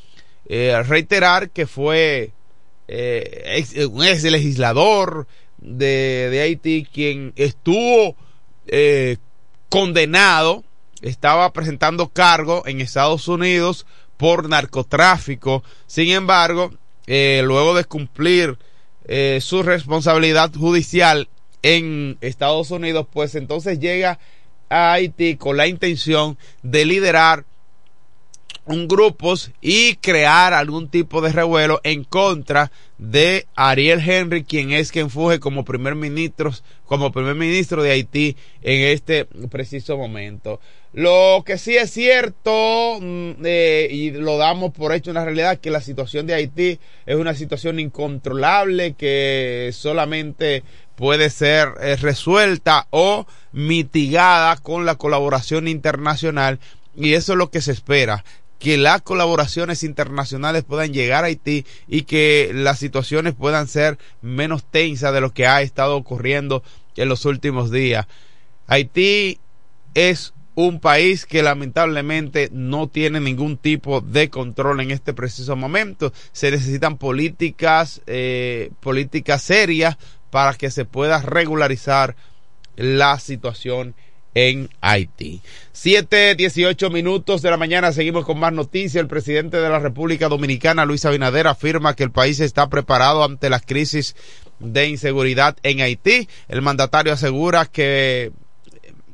reiterar 0.48 1.50
que 1.50 1.67
fue 1.67 2.32
ex, 2.88 3.75
un 3.86 4.06
ex 4.06 4.24
legislador 4.24 5.27
de, 5.58 6.29
de 6.32 6.41
Haití 6.41 6.88
quien 6.89 7.34
estuvo 7.36 8.15
condenado, 9.69 10.63
estaba 11.01 11.51
presentando 11.53 12.09
cargo 12.09 12.63
en 12.65 12.81
Estados 12.81 13.27
Unidos 13.27 13.86
por 14.17 14.50
narcotráfico. 14.50 15.63
Sin 15.86 16.09
embargo, 16.09 16.71
eh, 17.05 17.41
luego 17.43 17.75
de 17.75 17.86
cumplir 17.86 18.57
eh, 19.05 19.39
su 19.41 19.63
responsabilidad 19.63 20.53
judicial 20.53 21.29
en 21.62 22.17
Estados 22.21 22.71
Unidos, 22.71 23.07
pues 23.12 23.36
entonces 23.36 23.79
llega 23.79 24.19
a 24.69 24.93
Haití 24.93 25.38
con 25.38 25.57
la 25.57 25.67
intención 25.67 26.38
de 26.62 26.86
liderar 26.86 27.45
un 28.67 28.88
grupos 28.88 29.51
y 29.62 29.95
crear 29.95 30.53
algún 30.53 30.89
tipo 30.89 31.21
de 31.21 31.31
revuelo 31.31 31.79
en 31.83 32.03
contra 32.03 32.72
de 32.98 33.48
Ariel 33.55 34.01
Henry, 34.05 34.44
quien 34.44 34.72
es 34.72 34.92
quien 34.92 35.09
fuge 35.09 35.39
como 35.39 35.63
primer 35.63 35.96
ministro, 35.96 36.51
como 36.85 37.11
primer 37.11 37.35
ministro 37.35 37.81
de 37.81 37.92
Haití 37.92 38.35
en 38.61 38.81
este 38.89 39.25
preciso 39.25 39.98
momento. 39.98 40.59
Lo 40.94 41.44
que 41.46 41.57
sí 41.57 41.77
es 41.77 41.92
cierto, 41.92 42.98
mm, 43.00 43.31
eh, 43.46 43.87
y 43.92 44.11
lo 44.11 44.37
damos 44.37 44.74
por 44.74 44.94
hecho 44.94 45.11
en 45.11 45.15
la 45.15 45.25
realidad, 45.25 45.59
que 45.59 45.72
la 45.72 45.81
situación 45.81 46.27
de 46.27 46.33
Haití 46.33 46.79
es 47.05 47.15
una 47.15 47.35
situación 47.35 47.79
incontrolable 47.79 48.94
que 48.94 49.70
solamente 49.74 50.63
puede 50.96 51.29
ser 51.29 51.70
eh, 51.79 51.96
resuelta 51.98 52.87
o 52.89 53.27
mitigada 53.51 54.57
con 54.57 54.85
la 54.85 54.96
colaboración 54.96 55.68
internacional 55.68 56.59
y 56.96 57.13
eso 57.13 57.33
es 57.33 57.37
lo 57.37 57.51
que 57.51 57.61
se 57.61 57.72
espera 57.72 58.24
que 58.59 58.77
las 58.77 59.01
colaboraciones 59.01 59.83
internacionales 59.83 60.63
puedan 60.63 60.93
llegar 60.93 61.24
a 61.24 61.27
Haití 61.27 61.65
y 61.87 62.03
que 62.03 62.51
las 62.53 62.79
situaciones 62.79 63.33
puedan 63.33 63.67
ser 63.67 63.98
menos 64.22 64.63
tensas 64.63 65.13
de 65.13 65.22
lo 65.22 65.33
que 65.33 65.48
ha 65.48 65.61
estado 65.61 65.96
ocurriendo 65.96 66.63
en 66.96 67.09
los 67.09 67.25
últimos 67.25 67.72
días. 67.72 68.07
Haití 68.67 69.39
es 69.93 70.33
un 70.55 70.79
país 70.79 71.27
que 71.27 71.43
lamentablemente 71.43 72.50
no 72.51 72.87
tiene 72.87 73.20
ningún 73.20 73.57
tipo 73.57 74.01
de 74.01 74.31
control 74.31 74.81
en 74.81 74.89
este 74.89 75.13
preciso 75.13 75.55
momento. 75.55 76.11
Se 76.31 76.50
necesitan 76.50 76.98
políticas, 76.98 78.01
eh, 78.07 78.72
políticas 78.79 79.43
serias 79.43 79.98
para 80.31 80.55
que 80.55 80.72
se 80.72 80.83
pueda 80.83 81.22
regularizar 81.22 82.15
la 82.75 83.20
situación 83.20 83.93
en 84.37 84.69
Haití. 84.81 85.41
Siete, 85.71 86.35
dieciocho 86.35 86.91
minutos 86.91 87.41
de 87.41 87.50
la 87.50 87.57
mañana, 87.57 87.91
seguimos 87.91 88.23
con 88.23 88.37
más 88.37 88.53
noticias. 88.53 89.01
El 89.01 89.07
presidente 89.07 89.57
de 89.57 89.67
la 89.67 89.79
República 89.79 90.29
Dominicana, 90.29 90.85
Luis 90.85 91.05
Abinader, 91.05 91.47
afirma 91.47 91.95
que 91.95 92.03
el 92.03 92.11
país 92.11 92.39
está 92.39 92.69
preparado 92.69 93.23
ante 93.23 93.50
las 93.50 93.63
crisis 93.65 94.15
de 94.59 94.89
inseguridad 94.89 95.57
en 95.63 95.81
Haití. 95.81 96.29
El 96.50 96.61
mandatario 96.61 97.13
asegura 97.13 97.65
que 97.65 98.31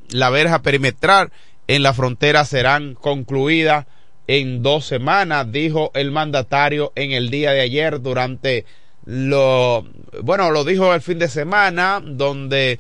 la 0.10 0.30
verja 0.30 0.62
perimetral 0.62 1.32
en 1.68 1.84
la 1.84 1.94
frontera 1.94 2.44
serán 2.44 2.94
concluidas 2.94 3.86
en 4.28 4.62
dos 4.62 4.86
semanas, 4.86 5.50
dijo 5.54 5.92
el 5.94 6.12
mandatario 6.12 6.92
en 6.96 7.14
el 7.14 7.30
día 7.30 7.52
de 7.52 7.62
ayer 7.62 8.02
durante 8.02 8.66
lo, 9.06 9.86
bueno, 10.22 10.52
lo 10.52 10.66
dijo 10.66 10.94
el 10.94 11.02
fin 11.02 11.20
de 11.20 11.30
semana, 11.30 12.02
donde 12.04 12.78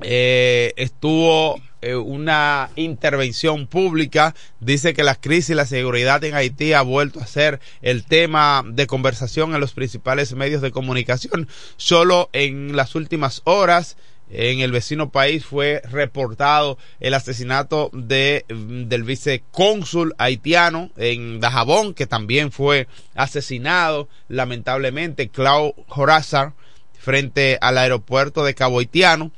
eh, 0.00 0.72
estuvo 0.76 1.60
eh, 1.80 1.94
una 1.94 2.70
intervención 2.76 3.66
pública. 3.66 4.34
Dice 4.60 4.94
que 4.94 5.04
la 5.04 5.14
crisis 5.14 5.50
y 5.50 5.54
la 5.54 5.66
seguridad 5.66 6.22
en 6.24 6.34
Haití 6.34 6.72
ha 6.72 6.82
vuelto 6.82 7.20
a 7.20 7.26
ser 7.26 7.60
el 7.82 8.04
tema 8.04 8.64
de 8.66 8.86
conversación 8.86 9.54
en 9.54 9.60
los 9.60 9.74
principales 9.74 10.34
medios 10.34 10.60
de 10.60 10.72
comunicación. 10.72 11.48
Solo 11.76 12.30
en 12.32 12.76
las 12.76 12.94
últimas 12.94 13.42
horas 13.44 13.96
en 14.30 14.60
el 14.60 14.72
vecino 14.72 15.10
país 15.10 15.44
fue 15.44 15.80
reportado 15.90 16.78
el 17.00 17.14
asesinato 17.14 17.90
de, 17.94 18.44
del 18.48 19.02
vicecónsul 19.04 20.14
haitiano 20.18 20.90
en 20.96 21.40
Dajabón, 21.40 21.94
que 21.94 22.06
también 22.06 22.52
fue 22.52 22.88
asesinado 23.14 24.08
lamentablemente, 24.28 25.28
Clau 25.28 25.74
Horazar, 25.88 26.52
frente 26.98 27.56
al 27.60 27.78
aeropuerto 27.78 28.44
de 28.44 28.54
Cabo 28.54 28.80
Haitiano 28.80 29.32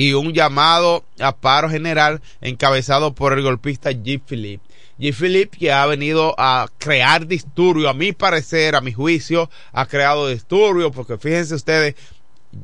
y 0.00 0.14
un 0.14 0.32
llamado 0.32 1.04
a 1.18 1.36
paro 1.36 1.68
general 1.68 2.22
encabezado 2.40 3.14
por 3.14 3.34
el 3.34 3.42
golpista 3.42 3.90
G. 3.90 4.18
Philippe. 4.24 4.64
G. 4.98 5.12
Philippe 5.12 5.58
que 5.58 5.72
ha 5.72 5.84
venido 5.84 6.34
a 6.38 6.70
crear 6.78 7.26
disturbio, 7.26 7.90
a 7.90 7.92
mi 7.92 8.12
parecer, 8.12 8.76
a 8.76 8.80
mi 8.80 8.94
juicio, 8.94 9.50
ha 9.72 9.84
creado 9.84 10.26
disturbio, 10.28 10.90
porque 10.90 11.18
fíjense 11.18 11.54
ustedes, 11.54 11.96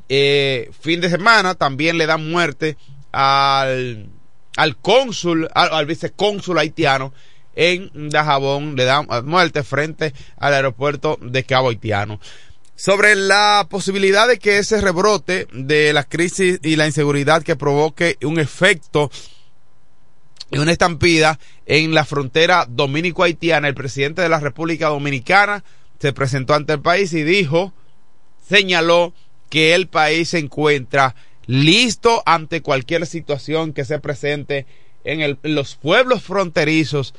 eh, 0.09 0.71
fin 0.81 1.03
de 1.03 1.11
semana 1.11 1.55
también 1.55 1.99
le 1.99 2.07
dan 2.07 2.27
muerte 2.27 2.79
al, 3.13 4.07
al 4.57 4.77
cónsul, 4.79 5.51
al, 5.53 5.75
al 5.75 5.85
vicecónsul 5.85 6.59
haitiano 6.59 7.13
en 7.55 7.91
Dajabón, 8.09 8.77
le 8.77 8.85
dan 8.85 9.09
muerte 9.27 9.63
frente 9.63 10.15
al 10.39 10.55
aeropuerto 10.55 11.19
de 11.21 11.45
Cabo 11.45 11.69
Haitiano 11.69 12.19
sobre 12.77 13.17
la 13.17 13.67
posibilidad 13.71 14.29
de 14.29 14.39
que 14.39 14.59
ese 14.59 14.81
rebrote 14.81 15.49
de 15.53 15.93
la 15.95 16.05
crisis 16.05 16.61
y 16.63 16.77
la 16.77 16.87
inseguridad 16.87 17.43
que 17.43 17.57
provoque 17.57 18.19
un 18.23 18.39
efecto 18.39 19.11
y 20.51 20.59
una 20.59 20.73
estampida 20.73 21.41
en 21.65 21.95
la 21.95 22.05
frontera 22.05 22.67
dominico-haitiana, 22.69 23.67
el 23.67 23.75
presidente 23.75 24.23
de 24.23 24.29
la 24.29 24.39
República 24.39 24.89
Dominicana 24.89 25.65
se 25.99 26.13
presentó 26.13 26.55
ante 26.55 26.75
el 26.75 26.81
país 26.81 27.13
y 27.15 27.25
dijo, 27.25 27.73
señaló 28.47 29.15
que 29.49 29.75
el 29.75 29.89
país 29.89 30.29
se 30.29 30.39
encuentra 30.39 31.17
listo 31.47 32.23
ante 32.27 32.61
cualquier 32.61 33.07
situación 33.07 33.73
que 33.73 33.85
se 33.85 33.99
presente 33.99 34.67
en, 35.03 35.23
en 35.23 35.39
los 35.43 35.77
pueblos 35.77 36.23
fronterizos 36.23 37.15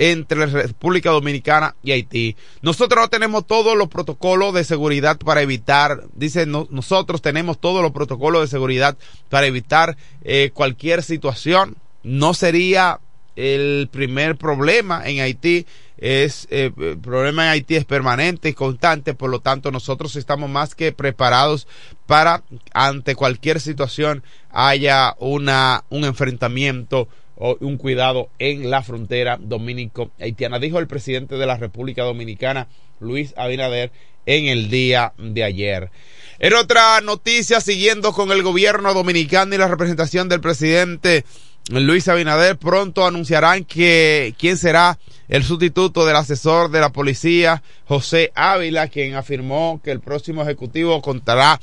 entre 0.00 0.38
la 0.38 0.46
República 0.46 1.10
Dominicana 1.10 1.76
y 1.82 1.92
Haití. 1.92 2.34
Nosotros 2.62 3.02
no 3.02 3.08
tenemos 3.08 3.46
todos 3.46 3.76
los 3.76 3.88
protocolos 3.88 4.54
de 4.54 4.64
seguridad 4.64 5.18
para 5.18 5.42
evitar, 5.42 6.04
dice, 6.14 6.46
nosotros 6.46 7.20
tenemos 7.20 7.60
todos 7.60 7.82
los 7.82 7.92
protocolos 7.92 8.40
de 8.40 8.48
seguridad 8.48 8.96
para 9.28 9.46
evitar 9.46 9.98
eh, 10.24 10.52
cualquier 10.54 11.02
situación. 11.02 11.76
No 12.02 12.32
sería 12.32 12.98
el 13.36 13.90
primer 13.92 14.36
problema 14.36 15.06
en 15.06 15.20
Haití 15.20 15.66
es 15.98 16.48
eh, 16.50 16.72
el 16.78 16.98
problema 16.98 17.44
en 17.44 17.50
Haití 17.50 17.76
es 17.76 17.84
permanente 17.84 18.48
y 18.48 18.54
constante, 18.54 19.12
por 19.12 19.28
lo 19.28 19.40
tanto 19.40 19.70
nosotros 19.70 20.16
estamos 20.16 20.48
más 20.48 20.74
que 20.74 20.92
preparados 20.92 21.68
para 22.06 22.42
ante 22.72 23.14
cualquier 23.14 23.60
situación 23.60 24.22
haya 24.50 25.14
una 25.18 25.84
un 25.90 26.04
enfrentamiento 26.04 27.06
un 27.40 27.78
cuidado 27.78 28.28
en 28.38 28.70
la 28.70 28.82
frontera 28.82 29.38
dominico 29.40 30.10
haitiana, 30.20 30.58
dijo 30.58 30.78
el 30.78 30.86
presidente 30.86 31.36
de 31.36 31.46
la 31.46 31.56
República 31.56 32.02
Dominicana, 32.02 32.68
Luis 33.00 33.32
Abinader, 33.36 33.90
en 34.26 34.46
el 34.46 34.68
día 34.68 35.14
de 35.16 35.42
ayer. 35.42 35.90
En 36.38 36.54
otra 36.54 37.00
noticia, 37.00 37.60
siguiendo 37.60 38.12
con 38.12 38.30
el 38.30 38.42
gobierno 38.42 38.92
dominicano 38.92 39.54
y 39.54 39.58
la 39.58 39.68
representación 39.68 40.28
del 40.28 40.40
presidente 40.40 41.24
Luis 41.70 42.08
Abinader, 42.08 42.58
pronto 42.58 43.06
anunciarán 43.06 43.64
que 43.64 44.34
quién 44.38 44.58
será 44.58 44.98
el 45.28 45.42
sustituto 45.42 46.04
del 46.04 46.16
asesor 46.16 46.70
de 46.70 46.80
la 46.80 46.90
policía, 46.90 47.62
José 47.86 48.32
Ávila, 48.34 48.88
quien 48.88 49.14
afirmó 49.14 49.80
que 49.82 49.92
el 49.92 50.00
próximo 50.00 50.42
ejecutivo 50.42 51.00
contará 51.00 51.58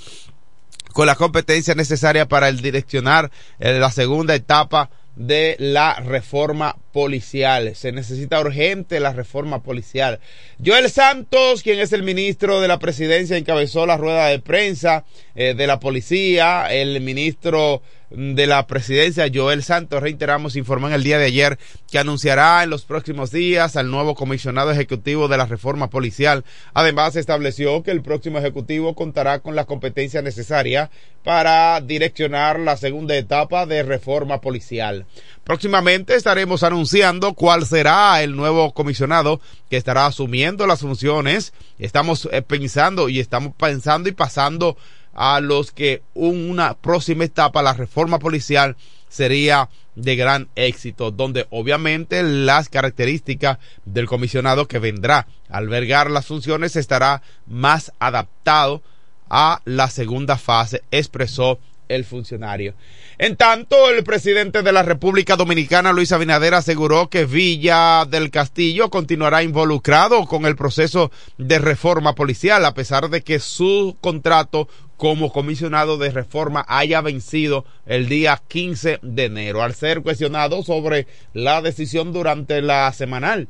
con 0.94 1.06
la 1.06 1.16
competencia 1.16 1.76
necesaria 1.76 2.28
para 2.28 2.50
el 2.50 2.62
direccionar 2.62 3.30
eh, 3.60 3.78
la 3.80 3.92
segunda 3.92 4.34
etapa 4.34 4.90
de 5.18 5.56
la 5.60 5.96
reforma 5.96 6.76
policial. 6.98 7.76
Se 7.76 7.92
necesita 7.92 8.40
urgente 8.40 9.00
la 9.00 9.14
reforma 9.14 9.62
policial. 9.62 10.20
Joel 10.66 10.90
Santos, 10.90 11.62
quien 11.62 11.78
es 11.78 11.94
el 11.94 12.02
ministro 12.02 12.60
de 12.60 12.68
la 12.68 12.80
presidencia, 12.80 13.38
encabezó 13.38 13.86
la 13.86 13.98
rueda 13.98 14.26
de 14.26 14.40
prensa 14.40 15.06
eh, 15.36 15.54
de 15.54 15.68
la 15.68 15.80
policía. 15.80 16.74
El 16.74 17.00
ministro 17.02 17.84
de 18.10 18.48
la 18.48 18.66
presidencia, 18.68 19.30
Joel 19.32 19.64
Santos, 19.64 20.02
reiteramos, 20.02 20.56
informó 20.56 20.88
en 20.88 20.94
el 20.94 21.04
día 21.04 21.20
de 21.20 21.26
ayer 21.26 21.60
que 21.92 22.00
anunciará 22.00 22.64
en 22.64 22.70
los 22.70 22.86
próximos 22.86 23.32
días 23.32 23.76
al 23.76 23.92
nuevo 23.92 24.16
comisionado 24.16 24.72
ejecutivo 24.72 25.28
de 25.28 25.38
la 25.38 25.46
reforma 25.46 25.90
policial. 25.90 26.46
Además, 26.74 27.16
estableció 27.16 27.84
que 27.84 27.92
el 27.92 28.02
próximo 28.02 28.40
ejecutivo 28.40 28.96
contará 28.96 29.40
con 29.40 29.56
la 29.56 29.66
competencia 29.66 30.22
necesaria 30.22 30.90
para 31.24 31.82
direccionar 31.82 32.60
la 32.60 32.78
segunda 32.78 33.16
etapa 33.16 33.66
de 33.66 33.84
reforma 33.84 34.40
policial. 34.40 35.06
Próximamente 35.48 36.14
estaremos 36.14 36.62
anunciando 36.64 37.34
cuál 37.34 37.66
será 37.66 38.22
el 38.22 38.36
nuevo 38.36 38.74
comisionado 38.74 39.40
que 39.70 39.78
estará 39.78 40.06
asumiendo 40.06 40.68
las 40.68 40.82
funciones. 40.82 41.54
Estamos 41.80 42.28
eh, 42.34 42.42
pensando 42.42 43.08
y 43.08 43.22
estamos 43.22 43.54
pensando 43.56 44.10
y 44.10 44.12
pasando 44.12 44.76
a 45.14 45.40
los 45.40 45.72
que 45.72 46.02
una 46.14 46.74
próxima 46.74 47.24
etapa, 47.24 47.62
la 47.62 47.72
reforma 47.72 48.20
policial, 48.20 48.76
sería 49.08 49.70
de 49.96 50.18
gran 50.18 50.50
éxito, 50.58 51.12
donde 51.12 51.48
obviamente 51.50 52.24
las 52.24 52.68
características 52.68 53.58
del 53.86 54.06
comisionado 54.06 54.68
que 54.68 54.80
vendrá 54.80 55.28
a 55.50 55.60
albergar 55.60 56.12
las 56.12 56.26
funciones 56.26 56.76
estará 56.76 57.22
más 57.46 57.94
adaptado 58.00 58.82
a 59.30 59.62
la 59.64 59.90
segunda 59.90 60.38
fase, 60.38 60.84
expresó 60.92 61.58
el 61.90 62.06
funcionario. 62.06 62.74
En 63.18 63.36
tanto, 63.36 63.90
el 63.90 64.04
presidente 64.04 64.62
de 64.62 64.72
la 64.72 64.84
República 64.84 65.36
Dominicana, 65.36 65.94
Luis 65.94 66.12
Abinader, 66.12 66.54
aseguró 66.54 67.10
que 67.10 67.26
Villa 67.26 68.06
del 68.06 68.30
Castillo 68.32 68.90
continuará 68.90 69.44
involucrado 69.44 70.26
con 70.26 70.46
el 70.46 70.56
proceso 70.56 71.12
de 71.38 71.60
reforma 71.60 72.16
policial, 72.16 72.66
a 72.66 72.74
pesar 72.74 73.10
de 73.10 73.22
que 73.22 73.40
su 73.40 73.98
contrato 74.02 74.68
como 74.98 75.32
comisionado 75.32 75.98
de 75.98 76.12
reforma 76.12 76.66
haya 76.68 77.02
vencido 77.02 77.66
el 77.86 78.10
día 78.10 78.42
15 78.48 79.00
de 79.02 79.26
enero, 79.26 79.62
al 79.62 79.76
ser 79.76 80.02
cuestionado 80.02 80.64
sobre 80.64 81.08
la 81.34 81.62
decisión 81.62 82.12
durante 82.14 82.62
la 82.62 82.92
semanal. 82.94 83.48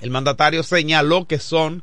El 0.00 0.10
mandatario 0.10 0.62
señaló 0.62 1.26
que 1.26 1.38
son 1.38 1.82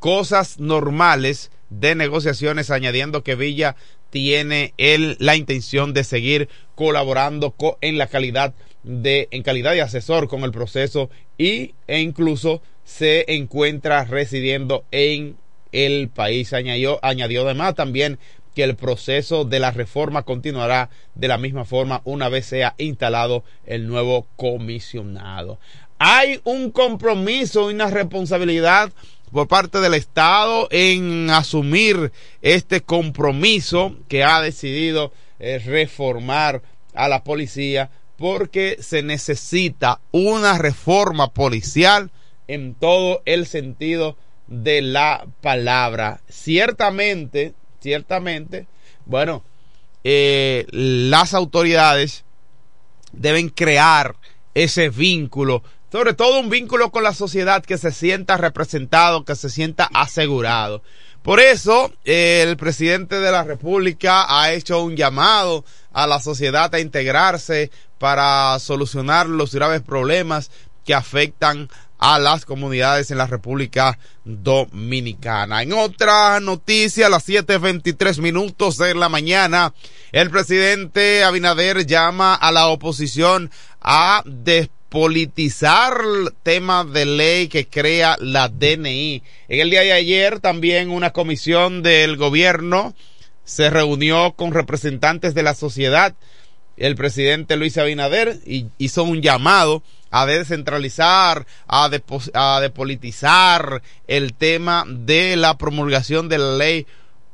cosas 0.00 0.58
normales 0.58 1.50
de 1.70 1.94
negociaciones, 1.94 2.70
añadiendo 2.70 3.22
que 3.22 3.36
Villa 3.36 3.76
tiene 4.14 4.74
él 4.78 5.16
la 5.18 5.34
intención 5.34 5.92
de 5.92 6.04
seguir 6.04 6.48
colaborando 6.76 7.52
en 7.80 7.98
la 7.98 8.06
calidad 8.06 8.54
de 8.84 9.26
en 9.32 9.42
calidad 9.42 9.72
de 9.72 9.82
asesor 9.82 10.28
con 10.28 10.44
el 10.44 10.52
proceso 10.52 11.10
y 11.36 11.74
e 11.88 11.98
incluso 11.98 12.62
se 12.84 13.24
encuentra 13.34 14.04
residiendo 14.04 14.84
en 14.92 15.36
el 15.72 16.10
país 16.10 16.52
añadió 16.52 17.00
añadió 17.02 17.42
además 17.42 17.74
también 17.74 18.20
que 18.54 18.62
el 18.62 18.76
proceso 18.76 19.44
de 19.44 19.58
la 19.58 19.72
reforma 19.72 20.22
continuará 20.22 20.90
de 21.16 21.26
la 21.26 21.36
misma 21.36 21.64
forma 21.64 22.00
una 22.04 22.28
vez 22.28 22.46
sea 22.46 22.76
instalado 22.78 23.42
el 23.66 23.88
nuevo 23.88 24.28
comisionado. 24.36 25.58
Hay 25.98 26.40
un 26.44 26.70
compromiso 26.70 27.68
y 27.68 27.74
una 27.74 27.90
responsabilidad 27.90 28.92
por 29.34 29.48
parte 29.48 29.80
del 29.80 29.94
Estado 29.94 30.68
en 30.70 31.28
asumir 31.28 32.12
este 32.40 32.82
compromiso 32.82 33.96
que 34.06 34.22
ha 34.22 34.40
decidido 34.40 35.12
eh, 35.40 35.58
reformar 35.58 36.62
a 36.94 37.08
la 37.08 37.24
policía 37.24 37.90
porque 38.16 38.76
se 38.80 39.02
necesita 39.02 40.00
una 40.12 40.56
reforma 40.56 41.32
policial 41.32 42.12
en 42.46 42.76
todo 42.76 43.22
el 43.24 43.46
sentido 43.46 44.16
de 44.46 44.82
la 44.82 45.26
palabra. 45.40 46.20
Ciertamente, 46.28 47.54
ciertamente, 47.80 48.68
bueno, 49.04 49.42
eh, 50.04 50.64
las 50.70 51.34
autoridades 51.34 52.24
deben 53.10 53.48
crear 53.48 54.14
ese 54.54 54.90
vínculo 54.90 55.64
sobre 55.94 56.12
todo 56.12 56.40
un 56.40 56.50
vínculo 56.50 56.90
con 56.90 57.04
la 57.04 57.14
sociedad 57.14 57.62
que 57.62 57.78
se 57.78 57.92
sienta 57.92 58.36
representado, 58.36 59.24
que 59.24 59.36
se 59.36 59.48
sienta 59.48 59.88
asegurado. 59.94 60.82
Por 61.22 61.38
eso, 61.38 61.92
el 62.02 62.56
presidente 62.56 63.20
de 63.20 63.30
la 63.30 63.44
República 63.44 64.26
ha 64.28 64.52
hecho 64.52 64.82
un 64.82 64.96
llamado 64.96 65.64
a 65.92 66.08
la 66.08 66.18
sociedad 66.18 66.74
a 66.74 66.80
integrarse 66.80 67.70
para 68.00 68.58
solucionar 68.58 69.28
los 69.28 69.54
graves 69.54 69.82
problemas 69.82 70.50
que 70.84 70.94
afectan 70.94 71.68
a 71.98 72.18
las 72.18 72.44
comunidades 72.44 73.12
en 73.12 73.18
la 73.18 73.28
República 73.28 73.96
Dominicana. 74.24 75.62
En 75.62 75.74
otra 75.74 76.40
noticia, 76.40 77.06
a 77.06 77.10
las 77.10 77.28
7.23 77.28 78.20
minutos 78.20 78.78
de 78.78 78.96
la 78.96 79.08
mañana, 79.08 79.72
el 80.10 80.28
presidente 80.28 81.22
Abinader 81.22 81.86
llama 81.86 82.34
a 82.34 82.50
la 82.50 82.66
oposición 82.66 83.52
a 83.80 84.24
despedir 84.26 84.73
politizar 84.94 85.98
tema 86.44 86.84
de 86.84 87.04
ley 87.04 87.48
que 87.48 87.66
crea 87.66 88.16
la 88.20 88.48
DNI. 88.48 89.24
En 89.48 89.60
el 89.60 89.68
día 89.68 89.80
de 89.80 89.92
ayer 89.92 90.38
también 90.38 90.88
una 90.88 91.10
comisión 91.10 91.82
del 91.82 92.16
gobierno 92.16 92.94
se 93.42 93.70
reunió 93.70 94.34
con 94.36 94.52
representantes 94.52 95.34
de 95.34 95.42
la 95.42 95.56
sociedad. 95.56 96.14
El 96.76 96.94
presidente 96.94 97.56
Luis 97.56 97.76
Abinader 97.76 98.38
hizo 98.78 99.02
un 99.02 99.20
llamado 99.20 99.82
a 100.12 100.26
descentralizar, 100.26 101.44
a, 101.66 101.90
a 102.34 102.60
depolitizar 102.60 103.82
el 104.06 104.32
tema 104.32 104.84
de 104.86 105.34
la 105.34 105.58
promulgación 105.58 106.28
de 106.28 106.38
la 106.38 106.56
ley 106.56 106.86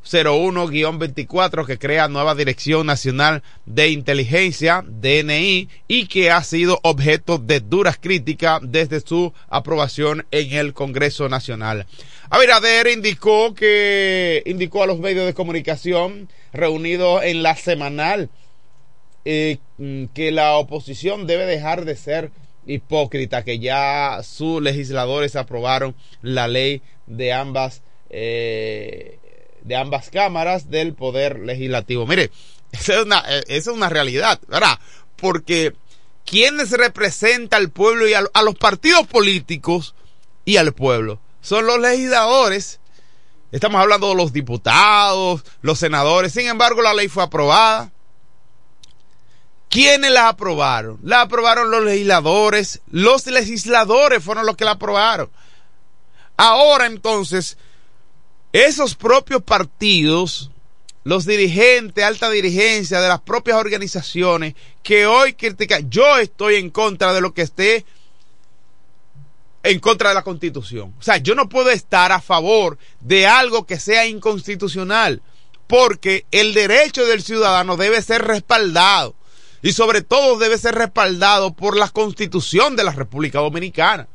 01-24 0.05 1.67
que 1.67 1.79
crea 1.79 2.09
nueva 2.09 2.35
Dirección 2.35 2.87
Nacional 2.87 3.43
de 3.67 3.89
Inteligencia, 3.89 4.85
DNI, 4.87 5.69
y 5.89 6.07
que 6.07 6.31
ha 6.31 6.43
sido 6.43 6.81
objeto 6.83 7.39
de 7.39 7.61
duras 7.61 7.99
críticas 8.01 8.61
desde 8.63 9.01
su 9.01 9.33
aprobación 9.49 10.27
en 10.31 10.53
el 10.53 10.73
Congreso 10.73 11.29
Nacional. 11.29 11.87
Abinader 12.31 12.87
indicó 12.87 13.55
que 13.55 14.43
indicó 14.47 14.83
a 14.83 14.87
los 14.87 14.99
medios 14.99 15.27
de 15.27 15.35
comunicación 15.35 16.29
reunidos 16.53 17.23
en 17.25 17.43
la 17.43 17.57
semanal 17.57 18.31
eh, 19.25 19.59
que 20.15 20.31
la 20.31 20.57
oposición 20.57 21.27
debe 21.27 21.45
dejar 21.45 21.85
de 21.85 21.97
ser 21.97 22.31
hipócrita, 22.67 23.45
que 23.45 23.59
ya 23.59 24.21
sus 24.23 24.63
legisladores 24.63 25.37
aprobaron 25.37 25.95
la 26.23 26.49
ley 26.49 26.83
de 27.07 27.33
ambas 27.33 27.83
eh, 28.11 29.20
de 29.63 29.77
ambas 29.77 30.11
cámaras 30.11 30.71
del 30.71 30.95
Poder 30.95 31.41
Legislativo. 31.41 32.07
Mire, 32.07 32.31
esa 32.73 32.95
es 32.95 33.05
una, 33.05 33.19
esa 33.19 33.45
es 33.49 33.67
una 33.69 33.89
realidad, 33.89 34.41
¿verdad? 34.49 34.79
Porque 35.17 35.75
quienes 36.25 36.71
representan 36.71 37.63
al 37.63 37.71
pueblo 37.71 38.09
y 38.09 38.15
a, 38.15 38.25
a 38.33 38.43
los 38.43 38.55
partidos 38.55 39.07
políticos 39.07 39.95
y 40.45 40.57
al 40.57 40.73
pueblo 40.73 41.21
son 41.41 41.67
los 41.67 41.79
legisladores. 41.79 42.81
Estamos 43.53 43.81
hablando 43.81 44.11
de 44.11 44.15
los 44.15 44.33
diputados, 44.33 45.45
los 45.63 45.79
senadores. 45.79 46.33
Sin 46.33 46.47
embargo, 46.47 46.83
la 46.83 46.95
ley 46.95 47.09
fue 47.09 47.25
aprobada. 47.25 47.91
¿Quiénes 49.69 50.11
la 50.11 50.29
aprobaron? 50.29 50.99
La 51.03 51.23
aprobaron 51.23 51.71
los 51.71 51.85
legisladores. 51.85 52.81
Los 52.91 53.27
legisladores 53.27 54.23
fueron 54.23 54.47
los 54.47 54.57
que 54.57 54.65
la 54.65 54.73
aprobaron. 54.73 55.31
Ahora 56.37 56.87
entonces, 56.87 57.59
esos 58.53 58.95
propios 58.95 59.43
partidos, 59.43 60.51
los 61.05 61.25
dirigentes, 61.25 62.05
alta 62.05 62.31
dirigencia 62.31 63.01
de 63.01 63.09
las 63.09 63.21
propias 63.21 63.57
organizaciones 63.57 64.55
que 64.83 65.07
hoy 65.07 65.35
critican, 65.35 65.89
yo 65.91 66.19
estoy 66.19 66.57
en 66.57 66.71
contra 66.71 67.13
de 67.13 67.21
lo 67.21 67.33
que 67.33 67.43
esté 67.43 67.85
en 69.63 69.79
contra 69.79 70.11
de 70.11 70.15
la 70.15 70.23
constitución. 70.23 70.95
O 70.99 71.03
sea, 71.03 71.19
yo 71.19 71.35
no 71.35 71.49
puedo 71.49 71.71
estar 71.71 72.13
a 72.13 72.21
favor 72.21 72.79
de 73.01 73.27
algo 73.27 73.67
que 73.67 73.79
sea 73.79 74.07
inconstitucional, 74.07 75.23
porque 75.67 76.27
el 76.31 76.55
derecho 76.55 77.07
del 77.07 77.23
ciudadano 77.23 77.77
debe 77.77 78.03
ser 78.03 78.23
respaldado 78.23 79.15
y 79.63 79.73
sobre 79.73 80.03
todo 80.03 80.39
debe 80.39 80.59
ser 80.59 80.75
respaldado 80.75 81.53
por 81.53 81.77
la 81.77 81.89
constitución 81.89 82.77
de 82.77 82.85
la 82.85 82.93
República 82.93 83.41
Dominicana. 83.41 84.09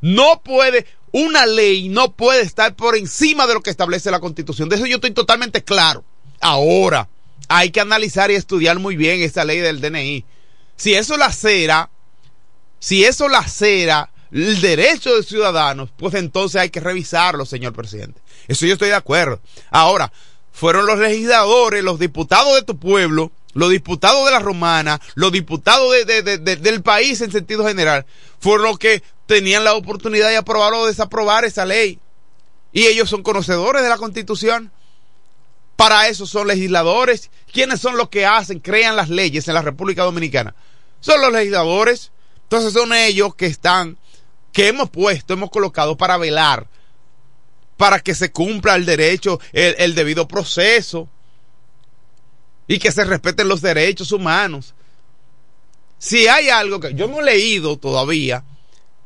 No 0.00 0.42
puede, 0.42 0.86
una 1.12 1.46
ley 1.46 1.88
no 1.88 2.12
puede 2.12 2.42
estar 2.42 2.74
por 2.74 2.96
encima 2.96 3.46
de 3.46 3.54
lo 3.54 3.62
que 3.62 3.70
establece 3.70 4.10
la 4.10 4.20
constitución. 4.20 4.68
De 4.68 4.76
eso 4.76 4.86
yo 4.86 4.96
estoy 4.96 5.12
totalmente 5.12 5.62
claro. 5.62 6.04
Ahora, 6.40 7.08
hay 7.48 7.70
que 7.70 7.80
analizar 7.80 8.30
y 8.30 8.34
estudiar 8.34 8.78
muy 8.78 8.96
bien 8.96 9.22
esa 9.22 9.44
ley 9.44 9.58
del 9.58 9.80
DNI. 9.80 10.24
Si 10.76 10.94
eso 10.94 11.16
la 11.16 11.32
cera, 11.32 11.90
si 12.78 13.04
eso 13.04 13.28
la 13.28 13.46
cera 13.46 14.10
el 14.30 14.60
derecho 14.60 15.16
de 15.16 15.22
ciudadanos, 15.22 15.90
pues 15.96 16.14
entonces 16.14 16.60
hay 16.60 16.70
que 16.70 16.80
revisarlo, 16.80 17.46
señor 17.46 17.72
presidente. 17.72 18.20
Eso 18.46 18.66
yo 18.66 18.74
estoy 18.74 18.88
de 18.88 18.94
acuerdo. 18.94 19.40
Ahora, 19.70 20.12
fueron 20.52 20.86
los 20.86 20.98
legisladores, 20.98 21.82
los 21.82 21.98
diputados 21.98 22.54
de 22.54 22.62
tu 22.62 22.78
pueblo, 22.78 23.32
los 23.58 23.70
diputados 23.70 24.24
de 24.24 24.30
la 24.30 24.38
romana, 24.38 25.00
los 25.16 25.32
diputados 25.32 25.92
del 26.06 26.82
país 26.82 27.20
en 27.20 27.32
sentido 27.32 27.66
general, 27.66 28.06
fueron 28.38 28.66
los 28.66 28.78
que 28.78 29.02
tenían 29.26 29.64
la 29.64 29.74
oportunidad 29.74 30.28
de 30.28 30.36
aprobar 30.36 30.74
o 30.74 30.86
desaprobar 30.86 31.44
esa 31.44 31.66
ley. 31.66 31.98
Y 32.72 32.86
ellos 32.86 33.10
son 33.10 33.24
conocedores 33.24 33.82
de 33.82 33.88
la 33.88 33.96
constitución. 33.96 34.70
Para 35.74 36.06
eso 36.06 36.24
son 36.24 36.46
legisladores. 36.46 37.32
¿Quiénes 37.52 37.80
son 37.80 37.96
los 37.96 38.10
que 38.10 38.26
hacen, 38.26 38.60
crean 38.60 38.94
las 38.94 39.08
leyes 39.08 39.48
en 39.48 39.54
la 39.54 39.62
República 39.62 40.04
Dominicana? 40.04 40.54
Son 41.00 41.20
los 41.20 41.32
legisladores. 41.32 42.12
Entonces 42.44 42.72
son 42.72 42.92
ellos 42.92 43.34
que 43.34 43.46
están, 43.46 43.98
que 44.52 44.68
hemos 44.68 44.88
puesto, 44.88 45.34
hemos 45.34 45.50
colocado 45.50 45.96
para 45.96 46.16
velar, 46.16 46.68
para 47.76 47.98
que 47.98 48.14
se 48.14 48.30
cumpla 48.30 48.76
el 48.76 48.86
derecho, 48.86 49.40
el, 49.52 49.74
el 49.78 49.96
debido 49.96 50.28
proceso 50.28 51.08
y 52.68 52.78
que 52.78 52.92
se 52.92 53.04
respeten 53.04 53.48
los 53.48 53.62
derechos 53.62 54.12
humanos. 54.12 54.74
Si 55.98 56.28
hay 56.28 56.50
algo 56.50 56.78
que 56.78 56.94
yo 56.94 57.08
no 57.08 57.20
he 57.20 57.24
leído 57.24 57.78
todavía, 57.78 58.44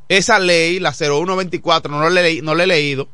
esa 0.08 0.38
ley, 0.38 0.78
la 0.80 0.92
0124, 0.92 1.90
no 1.90 2.10
la, 2.10 2.28
he, 2.28 2.42
no 2.42 2.54
la 2.54 2.64
he 2.64 2.66
leído, 2.66 3.08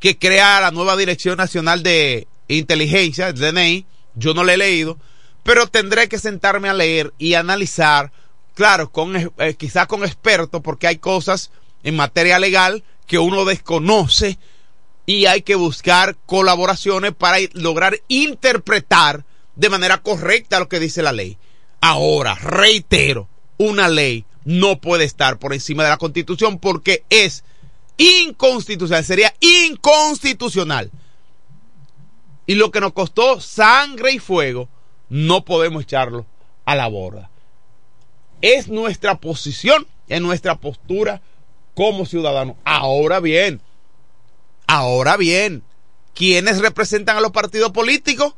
que 0.00 0.16
crea 0.16 0.60
la 0.60 0.70
nueva 0.70 0.96
Dirección 0.96 1.36
Nacional 1.36 1.82
de 1.82 2.28
Inteligencia, 2.48 3.28
el 3.28 3.34
DNI, 3.34 3.84
yo 4.14 4.32
no 4.32 4.44
la 4.44 4.54
he 4.54 4.56
leído, 4.56 4.98
pero 5.42 5.66
tendré 5.66 6.08
que 6.08 6.18
sentarme 6.18 6.68
a 6.68 6.74
leer 6.74 7.12
y 7.18 7.34
analizar, 7.34 8.12
claro, 8.54 8.90
con, 8.90 9.16
eh, 9.16 9.54
quizás 9.58 9.86
con 9.86 10.04
expertos, 10.04 10.62
porque 10.62 10.86
hay 10.86 10.96
cosas 10.96 11.50
en 11.82 11.96
materia 11.96 12.38
legal 12.38 12.84
que 13.06 13.18
uno 13.18 13.44
desconoce 13.44 14.38
y 15.06 15.26
hay 15.26 15.42
que 15.42 15.54
buscar 15.54 16.16
colaboraciones 16.26 17.12
para 17.12 17.38
lograr 17.52 18.00
interpretar 18.08 19.24
de 19.56 19.68
manera 19.68 19.98
correcta 19.98 20.58
lo 20.58 20.68
que 20.68 20.80
dice 20.80 21.02
la 21.02 21.12
ley. 21.12 21.38
Ahora, 21.80 22.34
reitero, 22.34 23.28
una 23.58 23.88
ley 23.88 24.24
no 24.44 24.80
puede 24.80 25.04
estar 25.04 25.38
por 25.38 25.52
encima 25.52 25.84
de 25.84 25.90
la 25.90 25.98
constitución 25.98 26.58
porque 26.58 27.04
es 27.10 27.44
inconstitucional, 27.96 29.04
sería 29.04 29.34
inconstitucional. 29.40 30.90
Y 32.46 32.54
lo 32.54 32.70
que 32.70 32.80
nos 32.80 32.92
costó 32.92 33.40
sangre 33.40 34.12
y 34.12 34.18
fuego, 34.18 34.68
no 35.08 35.44
podemos 35.44 35.82
echarlo 35.82 36.26
a 36.64 36.74
la 36.74 36.88
borda. 36.88 37.30
Es 38.40 38.68
nuestra 38.68 39.16
posición, 39.16 39.86
es 40.08 40.20
nuestra 40.20 40.56
postura 40.56 41.22
como 41.74 42.04
ciudadanos. 42.04 42.56
Ahora 42.64 43.20
bien, 43.20 43.60
Ahora 44.74 45.16
bien, 45.16 45.62
¿quiénes 46.16 46.60
representan 46.60 47.16
a 47.16 47.20
los 47.20 47.30
partidos 47.30 47.70
políticos? 47.70 48.34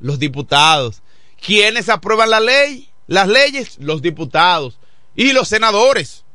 Los 0.00 0.18
diputados. 0.18 1.00
¿Quiénes 1.40 1.88
aprueban 1.88 2.28
la 2.28 2.40
ley? 2.40 2.90
Las 3.06 3.26
leyes, 3.26 3.78
los 3.78 4.02
diputados 4.02 4.78
y 5.16 5.32
los 5.32 5.48
senadores. 5.48 6.26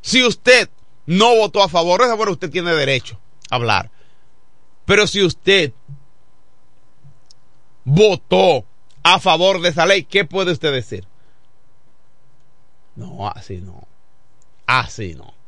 Si 0.00 0.24
usted 0.24 0.70
no 1.04 1.36
votó 1.36 1.62
a 1.62 1.68
favor 1.68 2.00
bueno, 2.16 2.32
usted 2.32 2.50
tiene 2.50 2.72
derecho 2.74 3.20
a 3.50 3.56
hablar. 3.56 3.90
Pero 4.86 5.06
si 5.06 5.22
usted 5.22 5.74
votó 7.84 8.64
a 9.02 9.20
favor 9.20 9.60
de 9.60 9.68
esa 9.68 9.84
ley, 9.84 10.04
¿qué 10.04 10.24
puede 10.24 10.52
usted 10.52 10.72
decir? 10.72 11.06
No, 12.96 13.28
así 13.28 13.58
no. 13.58 13.86
Así 14.66 15.14
no. 15.14 15.41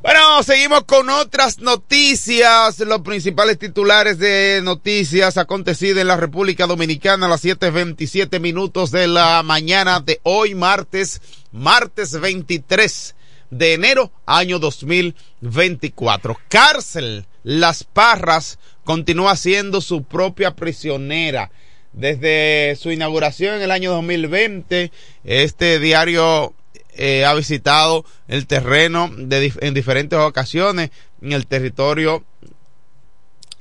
Bueno, 0.00 0.44
seguimos 0.44 0.84
con 0.84 1.10
otras 1.10 1.58
noticias. 1.58 2.78
Los 2.78 3.00
principales 3.00 3.58
titulares 3.58 4.18
de 4.18 4.60
noticias 4.62 5.36
acontecidas 5.36 6.00
en 6.00 6.06
la 6.06 6.16
República 6.16 6.68
Dominicana 6.68 7.26
a 7.26 7.28
las 7.28 7.44
7.27 7.44 8.38
minutos 8.38 8.92
de 8.92 9.08
la 9.08 9.42
mañana 9.42 9.98
de 9.98 10.20
hoy, 10.22 10.54
martes, 10.54 11.20
martes 11.50 12.12
23 12.12 13.16
de 13.50 13.74
enero, 13.74 14.12
año 14.24 14.60
2024. 14.60 16.38
Cárcel 16.48 17.26
Las 17.42 17.82
Parras 17.82 18.60
continúa 18.84 19.34
siendo 19.34 19.80
su 19.80 20.04
propia 20.04 20.54
prisionera. 20.54 21.50
Desde 21.92 22.76
su 22.76 22.92
inauguración 22.92 23.56
en 23.56 23.62
el 23.62 23.72
año 23.72 23.90
2020, 23.94 24.92
este 25.24 25.80
diario 25.80 26.54
eh, 26.98 27.24
ha 27.24 27.32
visitado 27.32 28.04
el 28.26 28.48
terreno 28.48 29.08
de, 29.16 29.52
en 29.60 29.72
diferentes 29.72 30.18
ocasiones 30.18 30.90
en 31.22 31.32
el 31.32 31.46
territorio 31.46 32.24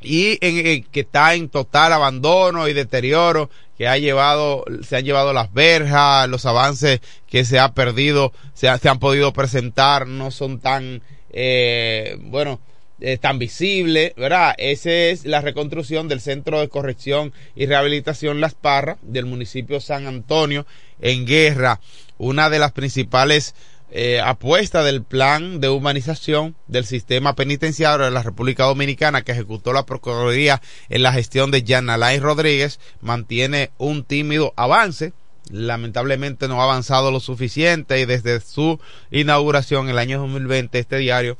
y 0.02 0.39
en, 0.41 0.84
que 0.86 1.02
está 1.02 1.36
en 1.36 1.47
total 1.50 1.93
abandono 1.93 2.67
y 2.67 2.73
deterioro 2.73 3.52
que 3.78 3.88
ha 3.88 3.97
llevado 4.00 4.65
se 4.82 4.97
han 4.97 5.06
llevado 5.06 5.34
las 5.34 5.54
verjas 5.54 6.28
los 6.28 6.47
avances 6.47 7.00
que 7.28 7.45
se 7.45 7.60
ha 7.60 7.73
perdido 7.73 8.34
se, 8.56 8.69
han 8.69 9.00
podido 9.00 9.32
presentar 9.34 10.08
no 10.08 10.32
son 10.32 10.60
tan 10.60 11.04
eh, 11.30 12.17
bueno 12.19 12.60
eh, 13.00 13.19
tan 13.19 13.38
visibles, 13.38 14.13
¿verdad? 14.15 14.56
Esa 14.58 14.89
es 14.89 15.23
la 15.23 15.39
reconstrucción 15.39 16.08
del 16.08 16.19
Centro 16.19 16.60
de 16.60 16.67
Corrección 16.67 17.32
y 17.56 17.67
Rehabilitación 17.67 18.41
Las 18.41 18.56
Parras 18.56 18.97
del 19.04 19.28
municipio 19.28 19.80
San 19.80 20.08
Antonio 20.08 20.65
en 21.00 21.28
Guerra 21.28 21.80
una 22.17 22.49
de 22.49 22.60
las 22.60 22.71
principales 22.71 23.56
eh, 23.89 24.19
apuestas 24.19 24.84
del 24.84 25.01
plan 25.01 25.62
de 25.62 25.69
humanización 25.69 26.56
del 26.67 26.86
sistema 26.86 27.36
penitenciario 27.36 28.06
de 28.06 28.12
la 28.12 28.21
República 28.21 28.65
Dominicana 28.65 29.21
que 29.21 29.32
ejecutó 29.32 29.71
la 29.71 29.86
Procuraduría 29.86 30.62
en 30.89 31.03
la 31.03 31.13
gestión 31.13 31.51
de 31.51 31.63
Jan 31.65 31.89
Alain 31.89 32.21
Rodríguez 32.21 32.82
mantiene 32.99 33.71
un 33.77 34.03
tímido 34.03 34.53
avance. 34.58 35.13
Lamentablemente 35.49 36.49
no 36.49 36.60
ha 36.60 36.65
avanzado 36.65 37.12
lo 37.12 37.21
suficiente 37.21 38.01
y 38.01 38.06
desde 38.06 38.41
su 38.41 38.77
inauguración 39.10 39.86
en 39.86 39.91
el 39.91 39.99
año 39.99 40.19
2020 40.19 40.77
este 40.77 40.97
diario 40.97 41.38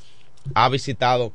ha 0.54 0.70
visitado 0.70 1.34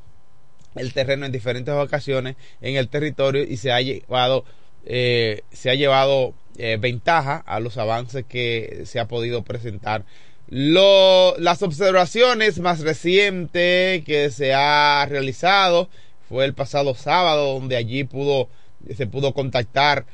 el 0.74 0.94
terreno 0.94 1.26
en 1.26 1.32
diferentes 1.32 1.74
ocasiones 1.74 2.36
en 2.62 2.76
el 2.76 2.88
territorio 2.88 3.42
y 3.42 3.58
se 3.58 3.70
ha 3.70 3.82
llevado 3.82 4.46
eh, 4.86 5.42
se 5.52 5.68
ha 5.68 5.74
llevado 5.74 6.32
eh, 6.58 6.76
ventaja 6.80 7.42
a 7.46 7.60
los 7.60 7.78
avances 7.78 8.24
que 8.28 8.82
se 8.84 9.00
ha 9.00 9.08
podido 9.08 9.42
presentar. 9.42 10.04
Lo, 10.48 11.34
las 11.38 11.62
observaciones 11.62 12.58
más 12.58 12.80
recientes 12.80 14.04
que 14.04 14.30
se 14.30 14.52
ha 14.52 15.06
realizado 15.08 15.88
fue 16.28 16.44
el 16.44 16.54
pasado 16.54 16.94
sábado, 16.94 17.54
donde 17.54 17.76
allí 17.76 18.04
pudo, 18.04 18.48
se 18.94 19.06
pudo 19.06 19.32
contactar 19.32 20.04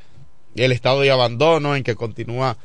el 0.54 0.72
estado 0.72 1.00
de 1.00 1.10
abandono 1.10 1.76
en 1.76 1.82
que 1.82 1.94
continúa, 1.94 2.56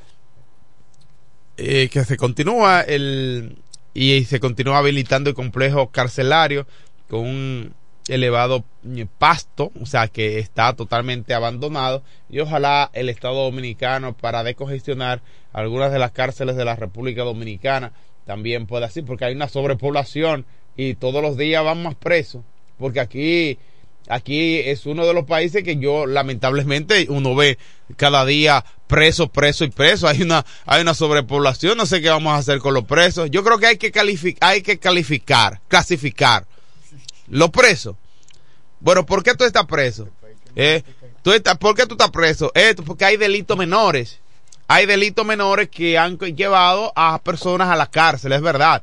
eh, 1.58 1.90
que 1.92 2.04
se 2.04 2.18
continúa 2.18 2.82
el, 2.82 3.58
y 3.94 4.24
se 4.26 4.40
continúa 4.40 4.80
habilitando 4.80 5.30
el 5.30 5.36
complejo 5.36 5.90
carcelario 5.90 6.68
con 7.10 7.22
un 7.22 7.74
elevado 8.08 8.64
eh, 8.86 9.06
pasto, 9.18 9.72
o 9.82 9.86
sea 9.86 10.08
que 10.08 10.40
está 10.40 10.74
totalmente 10.74 11.34
abandonado 11.34 12.04
y 12.30 12.40
ojalá 12.40 12.90
el 12.94 13.10
Estado 13.10 13.44
Dominicano 13.44 14.14
para 14.14 14.44
decongestionar 14.44 15.22
algunas 15.54 15.92
de 15.92 16.00
las 16.00 16.12
cárceles 16.12 16.56
de 16.56 16.66
la 16.66 16.76
República 16.76 17.24
Dominicana 17.24 17.94
también 18.26 18.68
pueda 18.68 18.88
así, 18.88 19.02
porque 19.02 19.26
hay 19.26 19.36
una 19.36 19.48
sobrepoblación 19.48 20.46
y 20.76 20.96
todos 20.96 21.22
los 21.22 21.38
días 21.38 21.64
van 21.64 21.84
más 21.84 21.96
presos, 21.96 22.44
porque 22.78 23.00
aquí 23.00 23.58
Aquí 24.10 24.60
es 24.60 24.86
uno 24.86 25.06
de 25.06 25.14
los 25.14 25.26
países 25.26 25.64
que 25.64 25.78
yo, 25.78 26.06
lamentablemente, 26.06 27.06
uno 27.10 27.36
ve 27.36 27.58
cada 27.96 28.26
día 28.26 28.66
preso, 28.88 29.30
preso 29.30 29.64
y 29.64 29.70
preso. 29.70 30.08
Hay 30.08 30.22
una, 30.22 30.46
hay 30.66 30.82
una 30.82 30.94
sobrepoblación. 30.94 31.78
No 31.78 31.86
sé 31.86 32.02
qué 32.02 32.10
vamos 32.10 32.34
a 32.34 32.38
hacer 32.38 32.60
con 32.60 32.74
los 32.74 32.84
presos. 32.84 33.32
Yo 33.32 33.46
creo 33.46 33.60
que 33.60 33.68
hay 33.68 33.78
que 33.78 33.92
calificar, 33.92 34.50
hay 34.50 34.62
que 34.62 34.78
calificar, 34.78 35.62
clasificar 35.70 36.46
los 37.28 37.50
presos. 37.50 37.96
Bueno, 38.80 39.06
¿por 39.06 39.24
qué 39.24 39.36
tú 39.36 39.44
estás 39.44 39.66
preso? 39.66 40.10
Eh, 40.56 40.84
tú 41.22 41.32
estás, 41.32 41.58
¿Por 41.58 41.76
qué 41.76 41.86
tú 41.86 41.94
estás 41.94 42.12
preso? 42.12 42.52
Eh, 42.54 42.76
porque 42.86 43.06
hay 43.06 43.18
delitos 43.18 43.58
menores. 43.58 44.20
Hay 44.68 44.86
delitos 44.86 45.26
menores 45.26 45.70
que 45.70 45.98
han 45.98 46.18
llevado 46.18 46.94
a 46.96 47.20
personas 47.22 47.70
a 47.70 47.76
la 47.76 47.88
cárcel, 47.88 48.32
es 48.34 48.42
verdad 48.42 48.82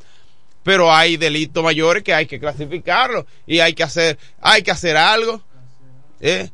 pero 0.62 0.92
hay 0.92 1.16
delitos 1.16 1.62
mayores 1.62 2.02
que 2.02 2.14
hay 2.14 2.26
que 2.26 2.38
clasificarlos 2.38 3.24
y 3.46 3.60
hay 3.60 3.74
que 3.74 3.82
hacer, 3.82 4.18
hay 4.40 4.62
que 4.62 4.70
hacer 4.70 4.96
algo. 4.96 5.42
¿eh? 6.20 6.50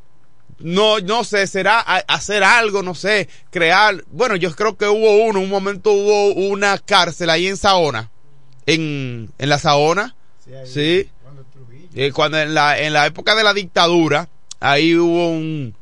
No, 0.59 1.01
no 1.01 1.25
sé, 1.25 1.47
será 1.47 1.81
hacer 1.81 2.43
algo, 2.43 2.83
no 2.83 2.95
sé, 2.95 3.29
crear. 3.51 4.05
Bueno, 4.11 4.37
yo 4.37 4.55
creo 4.55 4.77
que 4.77 4.87
hubo 4.87 5.25
uno, 5.25 5.41
un 5.41 5.51
momento 5.51 5.93
hubo 5.93 6.33
una 6.33 6.79
cárcel 6.79 7.31
ahí 7.31 7.47
en 7.47 7.57
Saona, 7.57 8.11
en, 8.65 9.31
en 9.39 9.49
la 9.49 9.59
Saona, 9.59 10.15
sí. 10.65 11.11
Eh, 11.97 12.13
cuando 12.13 12.39
en 12.39 12.55
la, 12.55 12.79
en 12.79 12.93
la 12.93 13.07
época 13.07 13.35
de 13.35 13.43
la 13.43 13.55
dictadura, 13.55 14.29
ahí 14.61 14.95
hubo 14.95 15.31
un, 15.31 15.75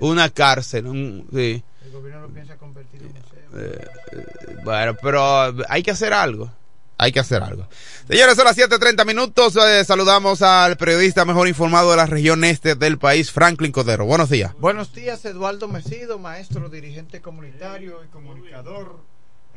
una 0.00 0.28
cárcel, 0.28 0.84
sí. 1.32 1.62
El 1.84 1.92
gobierno 1.92 2.22
lo 2.22 2.28
piensa 2.28 2.56
convertir 2.56 3.02
en 3.02 3.12
museo. 3.12 3.40
Eh, 3.56 4.60
bueno, 4.64 4.96
pero 5.00 5.54
hay 5.68 5.82
que 5.82 5.92
hacer 5.92 6.12
algo 6.12 6.50
hay 7.00 7.12
que 7.12 7.20
hacer 7.20 7.42
algo. 7.42 7.66
Señores, 8.06 8.36
son 8.36 8.44
las 8.44 8.58
7.30 8.58 9.06
minutos. 9.06 9.56
Eh, 9.56 9.84
saludamos 9.86 10.42
al 10.42 10.76
periodista 10.76 11.24
mejor 11.24 11.48
informado 11.48 11.90
de 11.92 11.96
la 11.96 12.04
región 12.04 12.44
este 12.44 12.74
del 12.74 12.98
país, 12.98 13.32
Franklin 13.32 13.72
Codero. 13.72 14.04
Buenos 14.04 14.28
días. 14.28 14.52
Buenos 14.58 14.92
días, 14.92 15.24
Eduardo 15.24 15.66
Mesido, 15.66 16.18
maestro, 16.18 16.68
dirigente 16.68 17.22
comunitario 17.22 18.04
y 18.04 18.08
comunicador 18.08 18.98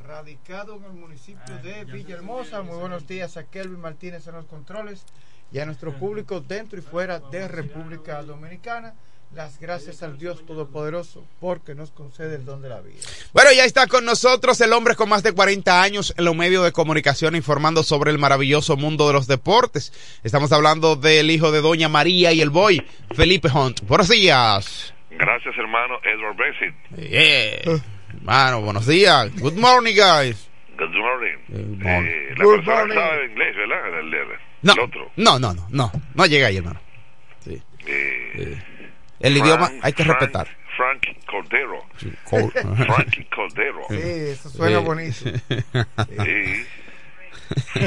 radicado 0.07 0.77
en 0.77 0.85
el 0.85 0.93
municipio 0.93 1.57
de 1.61 1.83
Villahermosa. 1.83 2.61
Muy 2.61 2.77
buenos 2.77 3.07
días 3.07 3.35
a 3.35 3.43
Kelvin 3.43 3.81
Martínez 3.81 4.25
en 4.27 4.35
los 4.35 4.45
controles 4.45 5.03
y 5.53 5.59
a 5.59 5.65
nuestro 5.65 5.93
público 5.93 6.41
dentro 6.41 6.79
y 6.79 6.81
fuera 6.81 7.19
de 7.19 7.47
República 7.47 8.21
Dominicana 8.23 8.93
las 9.35 9.59
gracias 9.59 10.03
al 10.03 10.19
Dios 10.19 10.45
Todopoderoso 10.45 11.25
porque 11.39 11.73
nos 11.73 11.91
concede 11.91 12.35
el 12.35 12.45
don 12.45 12.61
de 12.61 12.69
la 12.69 12.81
vida. 12.81 12.99
Bueno, 13.33 13.51
ya 13.51 13.65
está 13.65 13.87
con 13.87 14.05
nosotros 14.05 14.59
el 14.61 14.73
hombre 14.73 14.95
con 14.95 15.09
más 15.09 15.23
de 15.23 15.31
40 15.31 15.81
años 15.81 16.13
en 16.17 16.25
los 16.25 16.35
medios 16.35 16.63
de 16.63 16.71
comunicación 16.71 17.35
informando 17.35 17.83
sobre 17.83 18.11
el 18.11 18.19
maravilloso 18.19 18.77
mundo 18.77 19.07
de 19.07 19.13
los 19.13 19.27
deportes. 19.27 19.91
Estamos 20.23 20.51
hablando 20.51 20.95
del 20.95 21.31
hijo 21.31 21.51
de 21.51 21.61
Doña 21.61 21.89
María 21.89 22.31
y 22.31 22.41
el 22.41 22.51
boy, 22.51 22.85
Felipe 23.15 23.49
Hunt. 23.49 23.81
Buenos 23.87 24.09
días. 24.09 24.93
Gracias, 25.09 25.55
hermano 25.57 25.95
Edward 26.03 26.35
Bessit. 26.37 27.09
Yeah. 27.09 27.81
Hermano, 28.15 28.61
buenos 28.61 28.85
días. 28.85 29.31
Good 29.39 29.57
morning, 29.57 29.95
guys. 29.95 30.52
Good 30.77 30.89
morning. 30.95 31.37
Good 31.49 31.83
morning. 31.83 32.11
Eh, 32.11 32.33
la 32.37 32.43
Good 32.43 32.65
persona 32.65 32.93
sabe 32.95 33.25
inglés, 33.25 33.55
¿verdad? 33.55 33.99
El, 33.99 34.13
el, 34.13 34.27
no, 34.63 34.73
el 34.73 34.79
otro. 34.79 35.11
no, 35.17 35.39
no, 35.39 35.53
no, 35.53 35.67
no, 35.69 35.91
no 36.15 36.25
llega 36.25 36.47
ahí, 36.47 36.57
hermano. 36.57 36.79
Sí. 37.41 37.61
Eh. 37.85 38.59
El 39.19 39.33
Frank, 39.33 39.45
idioma 39.45 39.71
hay 39.81 39.93
que 39.93 40.03
Frank, 40.03 40.19
respetar. 40.19 40.47
Frank 40.75 41.03
Cordero. 41.27 41.85
Sí, 41.97 42.11
Col- 42.29 42.51
Frankie 42.85 43.25
Cordero. 43.25 43.81
Sí, 43.89 43.95
eso 44.01 44.49
suena 44.49 44.79
Sí. 44.79 44.85
bonito. 44.85 45.15
Sí. 46.25 46.65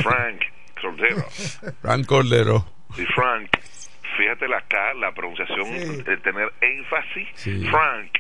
Frank 0.03 0.41
Cordero. 0.81 1.27
Frank 1.83 2.07
Cordero. 2.07 2.67
Y 2.97 3.05
Frank, 3.07 3.51
fíjate 4.17 4.49
la 4.49 4.61
K, 4.63 4.95
la 4.95 5.13
pronunciación, 5.13 5.67
el 6.07 6.23
tener 6.23 6.53
énfasis. 6.61 7.29
Sí. 7.35 7.67
Frank. 7.71 8.11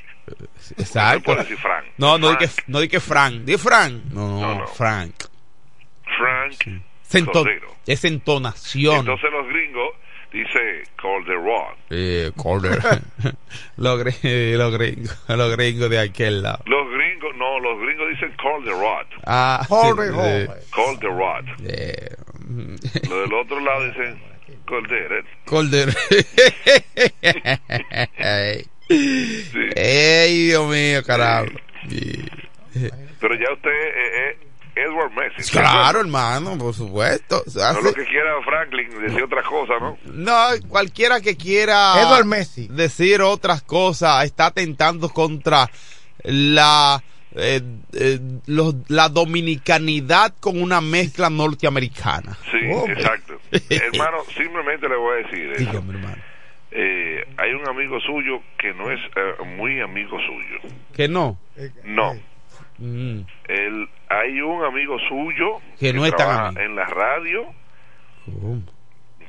Exacto. 0.79 1.35
No 1.35 1.41
decir 1.41 1.57
Frank. 1.59 1.85
No, 1.99 2.19
no 2.19 2.31
di 2.31 2.37
Frank. 2.37 2.55
que, 2.57 2.63
no 2.73 2.81
di 2.81 2.89
que 2.89 3.01
Frank. 3.01 3.35
Di 3.45 3.57
Frank. 3.57 4.05
No, 4.13 4.29
no, 4.29 4.41
No, 4.41 4.55
no. 4.61 4.67
Frank. 4.67 5.15
Frank 6.19 6.55
Es, 7.87 8.05
entonación. 8.05 8.97
Entonces 9.01 9.31
los 9.31 9.47
gringos 9.49 9.91
dice 10.33 10.83
Calderón. 11.01 11.75
Eh, 11.91 12.31
Cordero. 12.37 12.83
los, 13.77 14.01
gri- 14.05 14.57
los 14.57 14.73
gringos, 14.73 15.25
los 15.29 15.57
gringos 15.57 15.91
de 15.91 15.99
aquel 16.01 16.43
lado. 16.43 16.63
Los 16.67 16.91
gringos, 16.91 17.37
no, 17.37 17.61
los 17.61 17.81
gringos 17.81 18.09
dicen 18.11 18.33
Calderón. 18.37 19.07
Ah, 19.25 19.65
Calderón. 19.69 20.49
sí, 20.61 20.71
Calderón. 20.75 21.47
eh, 21.65 22.17
Los 23.09 23.21
del 23.21 23.33
otro 23.35 23.61
lado 23.61 23.85
dicen 23.87 24.21
Cordero. 24.67 25.25
Cordero. 25.45 25.93
Ey, 28.89 30.47
Dios 30.47 30.69
mío, 30.69 31.03
carajo. 31.05 31.47
Pero 33.21 33.35
ya 33.35 33.53
usted 33.55 33.71
eh, 33.71 34.31
eh, 34.31 34.39
Edward 34.77 35.11
Messi. 35.13 35.51
Claro, 35.51 36.01
hermano, 36.01 36.57
por 36.59 36.75
supuesto. 36.75 37.43
No 37.55 37.63
Hace- 37.63 37.83
lo 37.83 37.93
que 37.93 38.05
quiera 38.05 38.31
Franklin 38.45 38.91
decir 39.01 39.23
otra 39.23 39.43
cosa, 39.43 39.75
¿no? 39.81 39.99
No, 40.05 40.35
cualquiera 40.69 41.21
que 41.21 41.37
quiera 41.37 41.95
Edward 42.01 42.27
Messi. 42.27 42.69
decir 42.69 43.23
otras 43.23 43.63
cosas 43.63 44.25
está 44.25 44.47
atentando 44.47 45.09
contra 45.09 45.71
la 46.25 47.03
eh, 47.37 47.61
eh, 47.93 48.19
los- 48.47 48.75
la 48.89 49.09
dominicanidad 49.09 50.35
con 50.41 50.61
una 50.61 50.81
mezcla 50.81 51.29
norteamericana. 51.31 52.37
Sí, 52.51 52.59
exacto. 52.91 53.35
hermano, 53.71 54.19
simplemente 54.37 54.89
le 54.89 54.97
voy 54.97 55.13
a 55.23 55.27
decir 55.27 55.51
eso. 55.53 55.59
Dígame, 55.61 55.93
hermano. 55.95 56.23
Eh, 56.73 57.25
hay 57.39 57.53
un 57.53 57.67
amigo 57.69 57.99
suyo 58.01 58.41
que 58.59 58.73
no 58.75 58.91
es 58.91 59.01
eh, 59.17 59.45
muy 59.57 59.81
amigo 59.81 60.19
suyo. 60.21 60.75
Que 60.95 61.09
no. 61.09 61.39
No. 61.85 62.15
Mm, 62.79 63.21
Él, 63.49 63.89
hay 64.11 64.41
un 64.43 64.63
amigo 64.65 64.99
suyo 65.09 65.61
Que 65.79 65.93
no 65.95 66.05
es 66.05 66.15
tan 66.17 66.31
amigo. 66.47 66.61
en 66.61 66.77
la 66.77 66.85
radio. 66.87 67.47
¿Cómo? 68.27 68.63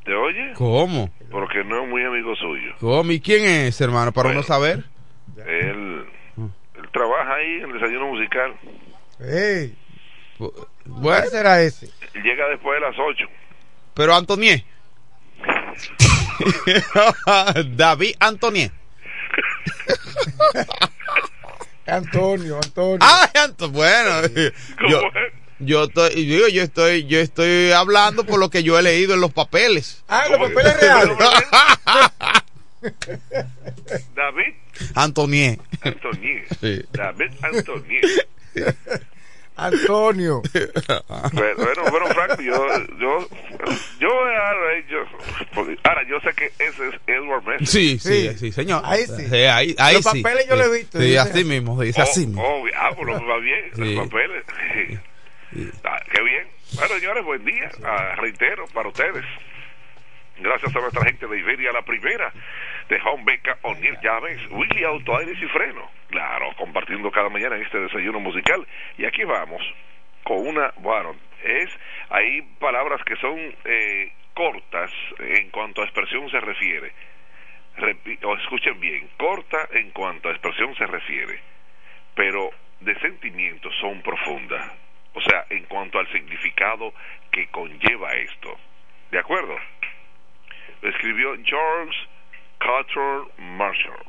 ¿Te 0.03 0.13
oye? 0.13 0.53
¿Cómo? 0.55 1.09
Porque 1.29 1.63
no 1.63 1.83
es 1.83 1.89
muy 1.89 2.03
amigo 2.03 2.35
suyo. 2.35 2.73
¿Cómo? 2.79 3.11
¿Y 3.11 3.19
quién 3.21 3.43
es, 3.45 3.79
hermano? 3.81 4.11
Para 4.11 4.29
Bueno. 4.29 4.39
uno 4.39 4.47
saber. 4.47 4.83
Él 5.45 5.86
trabaja 6.97 7.35
ahí 7.35 7.53
en 7.57 7.65
el 7.69 7.73
desayuno 7.73 8.07
musical. 8.07 8.55
Ey, 9.19 9.75
Bueno, 10.85 11.23
¿Qué 11.23 11.29
será 11.29 11.61
ese? 11.61 11.89
Llega 12.23 12.47
después 12.49 12.79
de 12.79 12.87
las 12.87 12.95
8. 12.97 13.25
pero 13.93 14.15
Antonié. 14.15 14.65
David 17.75 18.15
Antonié. 18.19 18.71
Antonio, 21.85 22.57
Antonio. 22.61 22.97
Ah, 23.01 23.29
Anto- 23.43 23.69
bueno. 23.69 24.21
Yo, 24.89 25.01
yo 25.59 25.83
estoy, 25.85 26.25
digo, 26.25 26.47
yo 26.49 26.63
estoy, 26.63 27.05
yo 27.05 27.19
estoy 27.19 27.71
hablando 27.71 28.25
por 28.25 28.39
lo 28.39 28.49
que 28.49 28.63
yo 28.63 28.77
he 28.77 28.83
leído 28.83 29.13
en 29.13 29.21
los 29.21 29.31
papeles. 29.31 30.03
Ah, 30.07 30.25
los 30.29 30.39
papeles 30.39 30.79
reales. 30.81 31.17
David 34.15 34.53
Antonié. 34.95 35.59
Antonier. 35.81 36.45
Sí. 36.59 36.83
David 36.91 37.31
Antonier. 37.41 38.01
Antonio. 39.59 40.43
Bueno, 41.33 41.55
bueno, 41.57 41.83
bueno, 41.89 42.05
Frank, 42.07 42.39
yo, 42.41 42.53
yo, 42.99 43.27
yo, 43.99 44.09
ahora, 44.09 44.79
yo, 44.87 44.99
ahora, 45.83 46.03
yo 46.07 46.19
sé 46.19 46.29
que 46.35 46.45
ese 46.63 46.89
es 46.89 46.95
Edward 47.07 47.43
Messi. 47.43 47.65
Sí, 47.65 47.99
sí, 47.99 48.29
sí, 48.29 48.37
Sí. 48.37 48.51
señor. 48.51 48.83
Ahí 48.85 49.05
sí. 49.07 49.33
ahí, 49.45 49.75
ahí 49.79 49.95
Los 49.95 50.05
sí. 50.05 50.21
papeles 50.21 50.47
yo 50.47 50.53
Sí. 50.55 50.59
lo 50.59 50.65
he 50.73 50.77
visto, 50.77 50.99
Sí, 51.01 51.17
así 51.17 51.29
así. 51.31 51.43
mismo, 51.43 51.81
dice 51.81 52.01
así 52.01 52.23
Oh, 52.23 52.27
mismo. 52.27 52.43
oh, 52.43 52.65
ah, 52.75 52.89
pues 52.95 53.07
lo 53.07 53.27
va 53.27 53.37
bien, 53.39 53.65
Sí. 53.73 53.95
los 53.95 54.07
papeles. 54.07 54.43
Ah, 55.83 55.99
qué 56.11 56.21
bien. 56.21 56.47
Bueno, 56.73 56.95
señores, 56.99 57.23
buen 57.25 57.43
día. 57.45 57.71
Ah, 57.83 58.13
reitero, 58.17 58.67
para 58.67 58.89
ustedes. 58.89 59.25
Gracias 60.39 60.75
a 60.75 60.79
nuestra 60.81 61.03
gente 61.03 61.25
de 61.25 61.39
Iberia, 61.39 61.71
la 61.71 61.81
primera 61.81 62.31
de 62.89 62.99
Home 63.03 63.23
Beca, 63.25 63.57
O'Neill 63.63 63.97
Llaves, 64.01 64.41
Willy 64.49 64.83
Auto 64.83 65.17
Aires 65.17 65.37
y 65.41 65.47
Freno. 65.47 65.89
Claro, 66.09 66.53
compartiendo 66.57 67.11
cada 67.11 67.29
mañana 67.29 67.57
este 67.57 67.79
desayuno 67.79 68.19
musical. 68.19 68.65
Y 68.97 69.05
aquí 69.05 69.23
vamos 69.23 69.61
con 70.23 70.45
una, 70.47 70.73
bueno, 70.77 71.15
es, 71.43 71.69
hay 72.09 72.41
palabras 72.59 73.01
que 73.03 73.15
son 73.17 73.55
eh, 73.65 74.11
cortas 74.33 74.91
en 75.19 75.49
cuanto 75.49 75.81
a 75.81 75.85
expresión 75.85 76.29
se 76.29 76.39
refiere. 76.39 76.91
O 78.23 78.35
escuchen 78.35 78.79
bien, 78.79 79.09
corta 79.17 79.67
en 79.71 79.91
cuanto 79.91 80.29
a 80.29 80.31
expresión 80.31 80.75
se 80.75 80.87
refiere, 80.87 81.39
pero 82.15 82.49
de 82.79 82.99
sentimientos 82.99 83.73
son 83.79 84.01
profundas. 84.01 84.73
O 85.13 85.21
sea, 85.21 85.45
en 85.49 85.63
cuanto 85.65 85.99
al 85.99 86.11
significado 86.11 86.93
que 87.31 87.47
conlleva 87.47 88.11
esto. 88.13 88.57
¿De 89.11 89.19
acuerdo? 89.19 89.55
Lo 90.81 90.89
escribió 90.89 91.35
George 91.43 91.97
Cottrell 92.59 93.25
Marshall. 93.37 94.05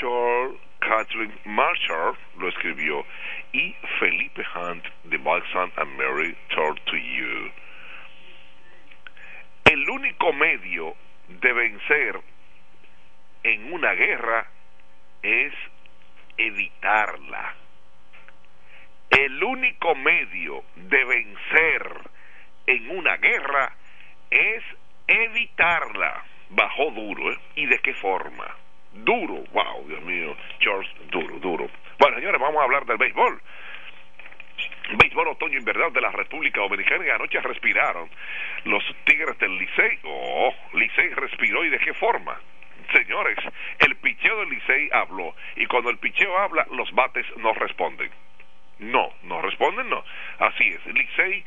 George 0.00 0.58
Kathleen 0.80 1.32
Marshall 1.44 2.16
lo 2.38 2.48
escribió 2.48 3.04
y 3.52 3.74
Felipe 3.98 4.44
Hunt 4.54 4.84
de 5.04 5.18
Balsam 5.18 5.70
and 5.76 5.96
Mary 5.96 6.36
Told 6.54 6.80
to 6.84 6.96
You. 6.96 7.50
El 9.64 9.88
único 9.90 10.32
medio 10.32 10.96
de 11.28 11.52
vencer 11.52 12.20
en 13.42 13.72
una 13.72 13.92
guerra 13.94 14.46
es 15.22 15.52
evitarla. 16.36 17.54
El 19.10 19.42
único 19.42 19.94
medio 19.96 20.64
de 20.76 21.04
vencer 21.04 22.10
en 22.66 22.90
una 22.90 23.16
guerra 23.16 23.72
es 24.30 24.62
evitarla. 25.06 26.24
Bajó 26.50 26.90
duro, 26.90 27.32
¿eh? 27.32 27.38
¿Y 27.56 27.66
de 27.66 27.78
qué 27.78 27.94
forma? 27.94 28.44
Duro, 28.92 29.44
wow, 29.52 29.86
Dios 29.86 30.02
mío, 30.02 30.36
George, 30.58 30.90
duro, 31.10 31.38
duro. 31.38 31.70
Bueno, 31.98 32.16
señores, 32.16 32.40
vamos 32.40 32.60
a 32.60 32.64
hablar 32.64 32.84
del 32.86 32.98
béisbol. 32.98 33.40
Béisbol 34.98 35.28
otoño 35.28 35.58
invernal 35.58 35.92
de 35.92 36.00
la 36.00 36.10
República 36.10 36.60
Dominicana 36.60 37.06
y 37.06 37.10
anoche 37.10 37.40
respiraron 37.40 38.10
los 38.64 38.82
Tigres 39.04 39.38
del 39.38 39.56
Licey. 39.56 40.00
Oh, 40.02 40.52
Licey 40.74 41.10
respiró 41.10 41.64
y 41.64 41.70
de 41.70 41.78
qué 41.78 41.94
forma. 41.94 42.40
Señores, 42.92 43.38
el 43.78 43.94
picheo 43.96 44.40
del 44.40 44.50
Licey 44.50 44.88
habló 44.92 45.36
y 45.54 45.66
cuando 45.66 45.90
el 45.90 45.98
picheo 45.98 46.36
habla, 46.36 46.66
los 46.72 46.90
bates 46.92 47.24
no 47.36 47.52
responden. 47.52 48.10
No, 48.80 49.12
no 49.22 49.40
responden, 49.40 49.88
no. 49.88 50.02
Así 50.40 50.64
es. 50.66 50.84
Licey, 50.86 51.44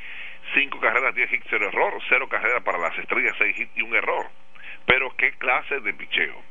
cinco 0.54 0.80
carreras, 0.80 1.14
diez 1.14 1.32
hits, 1.34 1.46
cero 1.50 1.68
error, 1.68 2.02
cero 2.08 2.30
carreras 2.30 2.64
para 2.64 2.78
las 2.78 2.98
estrellas, 2.98 3.36
seis 3.38 3.60
hits 3.60 3.76
y 3.76 3.82
un 3.82 3.94
error. 3.96 4.30
Pero 4.86 5.16
qué 5.18 5.32
clase 5.34 5.80
de 5.80 5.94
picheo. 5.94 6.42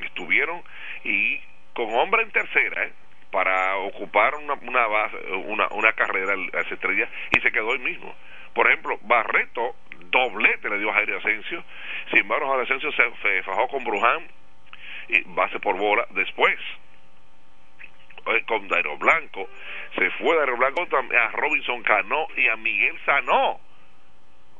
Estuvieron 0.00 0.62
y 1.04 1.40
con 1.72 1.92
hombre 1.94 2.22
en 2.22 2.30
tercera, 2.30 2.84
¿eh? 2.84 2.92
para 3.30 3.76
ocupar 3.76 4.34
una, 4.36 4.54
una, 4.54 4.86
base, 4.86 5.16
una, 5.46 5.68
una 5.68 5.92
carrera 5.92 6.32
a 6.32 6.36
las 6.36 6.72
estrellas 6.72 7.08
y 7.30 7.40
se 7.40 7.52
quedó 7.52 7.72
el 7.72 7.80
mismo. 7.80 8.14
Por 8.54 8.66
ejemplo, 8.66 8.98
Barreto, 9.02 9.76
doblete 10.10 10.70
le 10.70 10.78
dio 10.78 10.90
a 10.90 10.94
Jairo 10.94 11.18
Asensio, 11.18 11.62
sin 12.10 12.20
embargo 12.20 12.48
Jairo 12.48 12.62
Asensio 12.62 12.90
se, 12.92 13.42
fajó 13.42 13.68
con 13.68 13.84
Bruján, 13.84 14.26
y 15.08 15.20
base 15.34 15.60
por 15.60 15.76
bola, 15.76 16.06
después 16.10 16.56
eh, 18.26 18.42
con 18.46 18.66
Dairo 18.68 18.96
Blanco, 18.96 19.48
se 19.94 20.10
fue 20.12 20.36
Dairo 20.36 20.56
Blanco 20.56 20.86
a 20.90 21.28
Robinson 21.32 21.82
Cano 21.82 22.26
y 22.36 22.48
a 22.48 22.56
Miguel 22.56 22.98
Sanó. 23.04 23.60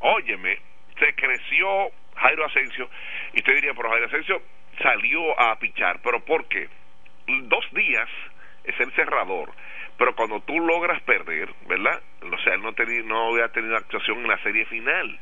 Óyeme, 0.01 0.59
se 0.99 1.15
creció 1.15 1.91
Jairo 2.17 2.47
Asensio, 2.47 2.89
y 3.33 3.39
usted 3.39 3.55
diría, 3.55 3.75
pero 3.75 3.91
Jairo 3.91 4.07
Asensio 4.07 4.43
salió 4.83 5.41
a 5.41 5.59
pichar, 5.59 6.01
pero 6.03 6.21
¿por 6.25 6.47
qué? 6.47 6.69
Dos 7.27 7.65
días 7.73 8.09
es 8.65 8.79
el 8.81 8.93
cerrador. 8.93 9.51
Pero 9.99 10.15
cuando 10.15 10.41
tú 10.41 10.61
logras 10.61 11.01
perder, 11.03 11.49
¿verdad? 11.67 12.03
O 12.21 12.39
sea, 12.39 12.55
él 12.55 12.63
no, 12.63 12.73
no 13.05 13.33
había 13.33 13.49
tenido 13.49 13.77
actuación 13.77 14.19
en 14.19 14.29
la 14.29 14.43
serie 14.43 14.67
final. 14.67 15.19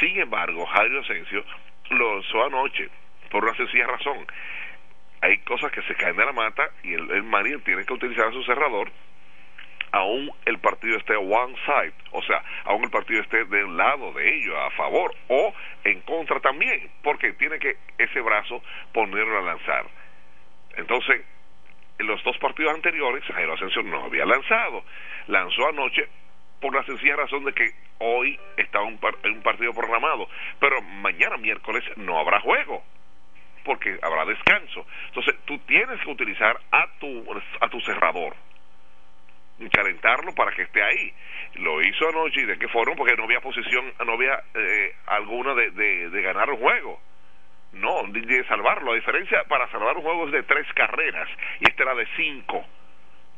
Sin 0.00 0.20
embargo, 0.20 0.66
Jairo 0.66 1.00
Asensio 1.00 1.44
lo 1.90 2.18
usó 2.18 2.44
anoche 2.44 2.88
por 3.30 3.44
una 3.44 3.54
sencilla 3.56 3.86
razón. 3.86 4.26
Hay 5.22 5.38
cosas 5.38 5.72
que 5.72 5.82
se 5.82 5.94
caen 5.94 6.16
de 6.16 6.26
la 6.26 6.32
mata 6.32 6.68
y 6.82 6.94
el, 6.94 7.10
el 7.10 7.62
tiene 7.62 7.84
que 7.84 7.92
utilizar 7.92 8.32
su 8.32 8.42
cerrador 8.44 8.90
aún 9.92 10.30
el 10.46 10.58
partido 10.58 10.96
esté 10.96 11.14
one 11.16 11.54
side, 11.64 11.94
o 12.10 12.22
sea, 12.22 12.42
aún 12.64 12.84
el 12.84 12.90
partido 12.90 13.20
esté 13.20 13.44
del 13.44 13.76
lado 13.76 14.12
de 14.12 14.36
ellos, 14.36 14.56
a 14.58 14.70
favor 14.70 15.14
o 15.28 15.54
en 15.84 16.00
contra 16.00 16.40
también, 16.40 16.90
porque 17.02 17.32
tiene 17.34 17.58
que 17.58 17.76
ese 17.98 18.20
brazo 18.20 18.62
ponerlo 18.92 19.38
a 19.38 19.42
lanzar. 19.42 19.86
Entonces, 20.76 21.24
en 21.98 22.06
los 22.06 22.22
dos 22.24 22.36
partidos 22.38 22.74
anteriores, 22.74 23.22
Jairo 23.24 23.52
Asensio 23.52 23.82
no 23.82 24.04
había 24.04 24.24
lanzado. 24.24 24.82
Lanzó 25.28 25.68
anoche 25.68 26.08
por 26.60 26.74
la 26.74 26.84
sencilla 26.84 27.16
razón 27.16 27.44
de 27.44 27.52
que 27.52 27.70
hoy 27.98 28.38
está 28.56 28.80
un, 28.80 28.98
un 29.24 29.42
partido 29.42 29.72
programado, 29.72 30.28
pero 30.58 30.80
mañana 30.80 31.36
miércoles 31.36 31.84
no 31.96 32.18
habrá 32.18 32.40
juego 32.40 32.82
porque 33.64 33.98
habrá 34.02 34.24
descanso. 34.24 34.86
Entonces, 35.08 35.36
tú 35.44 35.58
tienes 35.60 36.00
que 36.00 36.10
utilizar 36.10 36.58
a 36.70 36.86
tu, 36.98 37.24
a 37.60 37.68
tu 37.68 37.80
cerrador, 37.80 38.34
calentarlo 39.68 40.34
para 40.34 40.52
que 40.52 40.62
esté 40.62 40.82
ahí. 40.82 41.12
Lo 41.56 41.82
hizo 41.82 42.08
anoche 42.08 42.40
y 42.40 42.46
de 42.46 42.58
qué 42.58 42.68
forma, 42.68 42.94
porque 42.96 43.16
no 43.16 43.24
había 43.24 43.40
posición, 43.40 43.92
no 44.04 44.12
había 44.12 44.42
eh, 44.54 44.94
alguna 45.06 45.54
de, 45.54 45.70
de, 46.10 46.22
ganar 46.22 46.50
un 46.50 46.58
juego. 46.58 47.00
No, 47.72 48.02
de 48.08 48.44
salvarlo. 48.44 48.90
La 48.90 48.96
diferencia 48.96 49.44
para 49.44 49.70
salvar 49.70 49.96
un 49.96 50.02
juego 50.02 50.26
es 50.26 50.32
de 50.32 50.42
tres 50.42 50.66
carreras 50.74 51.28
y 51.60 51.68
este 51.68 51.82
era 51.82 51.94
de 51.94 52.06
cinco. 52.16 52.64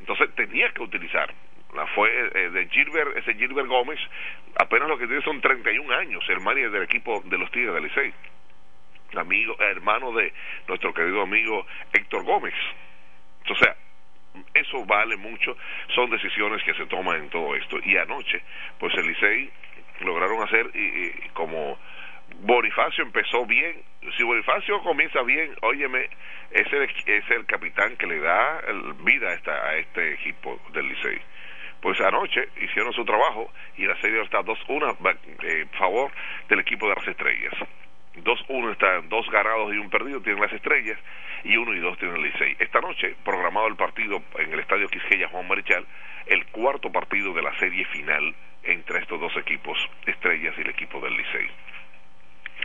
Entonces 0.00 0.34
tenía 0.34 0.70
que 0.72 0.82
utilizar. 0.82 1.32
La 1.74 1.86
fue 1.88 2.08
eh, 2.08 2.50
de 2.50 2.68
Gilbert, 2.68 3.16
ese 3.16 3.34
Gilbert 3.34 3.66
Gómez, 3.66 3.98
apenas 4.56 4.88
lo 4.88 4.96
que 4.96 5.06
tiene 5.06 5.22
son 5.22 5.40
31 5.40 5.92
años, 5.92 6.24
el 6.28 6.40
manager 6.40 6.70
del 6.70 6.82
equipo 6.84 7.20
de 7.24 7.36
los 7.36 7.50
Tigres 7.50 7.74
del 7.74 7.84
Licey. 7.84 8.14
Amigo, 9.16 9.56
hermano 9.60 10.12
de 10.12 10.32
nuestro 10.68 10.92
querido 10.92 11.22
amigo 11.22 11.66
Héctor 11.92 12.24
Gómez. 12.24 12.54
O 13.48 13.54
sea, 13.56 13.76
eso 14.54 14.84
vale 14.84 15.16
mucho, 15.16 15.56
son 15.94 16.10
decisiones 16.10 16.62
que 16.64 16.74
se 16.74 16.86
toman 16.86 17.16
en 17.24 17.30
todo 17.30 17.54
esto. 17.54 17.78
Y 17.84 17.96
anoche, 17.96 18.42
pues 18.78 18.94
el 18.94 19.06
Licey 19.06 19.50
lograron 20.00 20.42
hacer 20.42 20.70
y, 20.74 21.28
como 21.30 21.78
Bonifacio 22.40 23.04
empezó 23.04 23.46
bien. 23.46 23.82
Si 24.16 24.22
Bonifacio 24.22 24.80
comienza 24.82 25.22
bien, 25.22 25.54
óyeme, 25.62 26.08
es 26.50 26.72
el, 26.72 26.82
es 26.82 27.30
el 27.30 27.46
capitán 27.46 27.96
que 27.96 28.06
le 28.06 28.20
da 28.20 28.60
vida 29.04 29.28
a, 29.28 29.34
esta, 29.34 29.52
a 29.52 29.76
este 29.76 30.14
equipo 30.14 30.60
del 30.72 30.88
Licey. 30.88 31.20
Pues 31.80 32.00
anoche 32.00 32.48
hicieron 32.62 32.92
su 32.92 33.04
trabajo 33.04 33.52
y 33.76 33.86
la 33.86 34.00
serie 34.00 34.22
está 34.22 34.40
2-1 34.40 34.96
en 35.42 35.68
favor 35.70 36.10
del 36.48 36.60
equipo 36.60 36.88
de 36.88 36.94
las 36.94 37.06
estrellas. 37.06 37.52
2-1 38.22 38.72
están 38.72 39.08
dos 39.08 39.28
ganados 39.30 39.74
y 39.74 39.78
un 39.78 39.90
perdido 39.90 40.20
tienen 40.20 40.42
las 40.42 40.52
estrellas 40.52 40.98
y 41.42 41.56
1 41.56 41.74
y 41.74 41.80
2 41.80 41.98
tienen 41.98 42.16
el 42.16 42.22
Licey. 42.22 42.56
Esta 42.58 42.80
noche, 42.80 43.14
programado 43.24 43.66
el 43.66 43.76
partido 43.76 44.22
en 44.38 44.52
el 44.52 44.60
estadio 44.60 44.88
Quisqueya 44.88 45.28
Juan 45.28 45.48
Marichal, 45.48 45.84
el 46.26 46.46
cuarto 46.46 46.90
partido 46.90 47.32
de 47.34 47.42
la 47.42 47.56
serie 47.58 47.84
final 47.86 48.34
entre 48.62 49.00
estos 49.00 49.20
dos 49.20 49.36
equipos, 49.36 49.78
estrellas 50.06 50.54
y 50.56 50.60
el 50.62 50.70
equipo 50.70 51.00
del 51.00 51.16
Licey. 51.16 51.50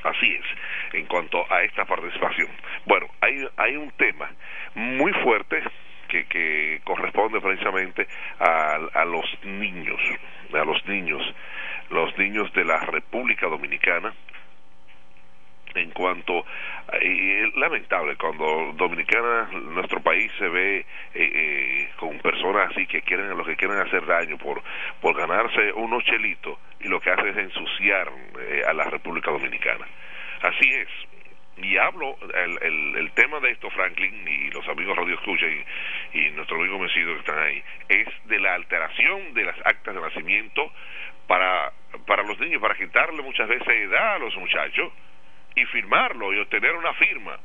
Así 0.04 0.34
es, 0.34 0.46
en 0.94 1.06
cuanto 1.08 1.46
a 1.52 1.64
esta 1.64 1.84
participación. 1.86 2.48
Bueno, 2.86 3.08
hay, 3.20 3.46
hay 3.58 3.76
un 3.76 3.92
tema 3.92 4.32
muy 4.76 5.12
fuerte 5.14 5.62
que, 6.08 6.26
que 6.26 6.82
corresponde 6.86 7.42
precisamente 7.42 8.08
a, 8.40 8.76
a 8.94 9.06
los 9.06 9.26
niños, 9.44 10.00
a 10.54 10.64
los 10.64 10.86
niños, 10.86 11.22
los 11.90 12.18
niños 12.18 12.52
de 12.54 12.64
la 12.64 12.80
República 12.80 13.48
Dominicana, 13.48 14.14
en 15.76 15.92
cuanto 15.92 16.46
eh, 16.94 17.52
lamentable 17.56 18.16
cuando 18.16 18.74
dominicana 18.74 19.50
nuestro 19.52 20.02
país 20.02 20.32
se 20.38 20.48
ve 20.48 20.78
eh, 20.80 20.86
eh, 21.14 21.90
con 21.98 22.18
personas 22.20 22.72
así 22.72 22.88
que 22.88 23.02
quieren 23.02 23.38
lo 23.38 23.46
que 23.46 23.56
quieren 23.56 23.78
hacer 23.78 24.06
daño 24.06 24.38
por 24.38 24.62
por 25.02 25.16
ganarse 25.16 25.72
unos 25.74 26.04
chelitos 26.06 26.58
y 26.80 26.88
lo 26.88 27.00
que 27.00 27.12
hace 27.12 27.30
es 27.30 27.38
ensuciar 27.38 28.12
eh, 28.40 28.64
a 28.68 28.74
la 28.74 28.86
República 28.86 29.32
Dominicana. 29.32 29.86
Así 30.42 30.70
es. 30.70 30.88
Y 31.58 31.78
hablo 31.78 32.18
el, 32.34 32.58
el, 32.62 32.96
el, 32.96 33.12
tema 33.12 33.42
de 33.42 33.52
esto 33.52 33.70
Franklin 33.72 34.26
y 34.26 34.50
los 34.52 34.66
amigos 34.70 34.96
Radio 34.96 35.16
Escucha 35.16 35.46
y, 35.46 35.66
y 36.20 36.32
nuestro 36.32 36.56
amigo 36.56 36.80
Mesido 36.80 37.14
que 37.14 37.20
están 37.20 37.40
ahí 37.40 37.62
es 37.90 38.08
de 38.26 38.40
la 38.40 38.54
alteración 38.54 39.34
de 39.34 39.44
las 39.44 39.58
actas 39.66 39.94
de 39.94 40.00
nacimiento 40.00 40.72
para 41.28 41.74
para 42.08 42.24
los 42.24 42.40
niños 42.40 42.62
para 42.62 42.76
quitarle 42.76 43.22
muchas 43.22 43.50
veces 43.50 43.68
edad 43.68 44.16
a 44.16 44.20
los 44.20 44.34
muchachos 44.38 44.94
y 45.60 45.66
firmarlo 45.66 46.34
y 46.34 46.40
obtener 46.40 46.76
una 46.76 46.94
firma. 46.94 47.38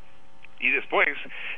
Y 0.61 0.71
después, 0.71 1.09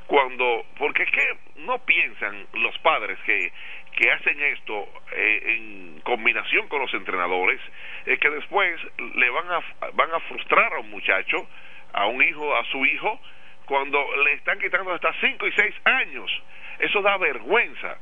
cuando, 0.07 0.65
porque 0.79 1.05
es 1.05 1.11
que 1.11 1.37
no 1.57 1.79
piensan 1.85 2.47
los 2.55 2.77
padres 2.79 3.19
que, 3.25 3.53
que 3.95 4.11
hacen 4.11 4.41
esto 4.43 4.89
eh, 5.13 5.43
en 5.45 6.01
combinación 6.01 6.67
con 6.69 6.81
los 6.81 6.93
entrenadores, 6.95 7.61
es 8.07 8.19
que 8.19 8.31
después 8.31 8.81
le 9.15 9.31
van 9.31 9.53
a, 9.53 9.91
van 9.93 10.13
a 10.13 10.21
frustrar 10.21 10.73
a 10.73 10.81
un 10.81 10.91
muchacho, 10.91 11.49
a 11.93 12.07
un 12.07 12.23
hijo, 12.23 12.57
a 12.57 12.65
su 12.65 12.85
hijo, 12.85 13.21
cuando 13.67 14.05
le 14.25 14.33
están 14.35 14.59
quitando 14.59 14.93
hasta 14.93 15.13
5 15.21 15.47
y 15.47 15.53
6 15.53 15.75
años. 15.85 16.43
Eso 16.79 17.03
da 17.03 17.17
vergüenza 17.17 17.99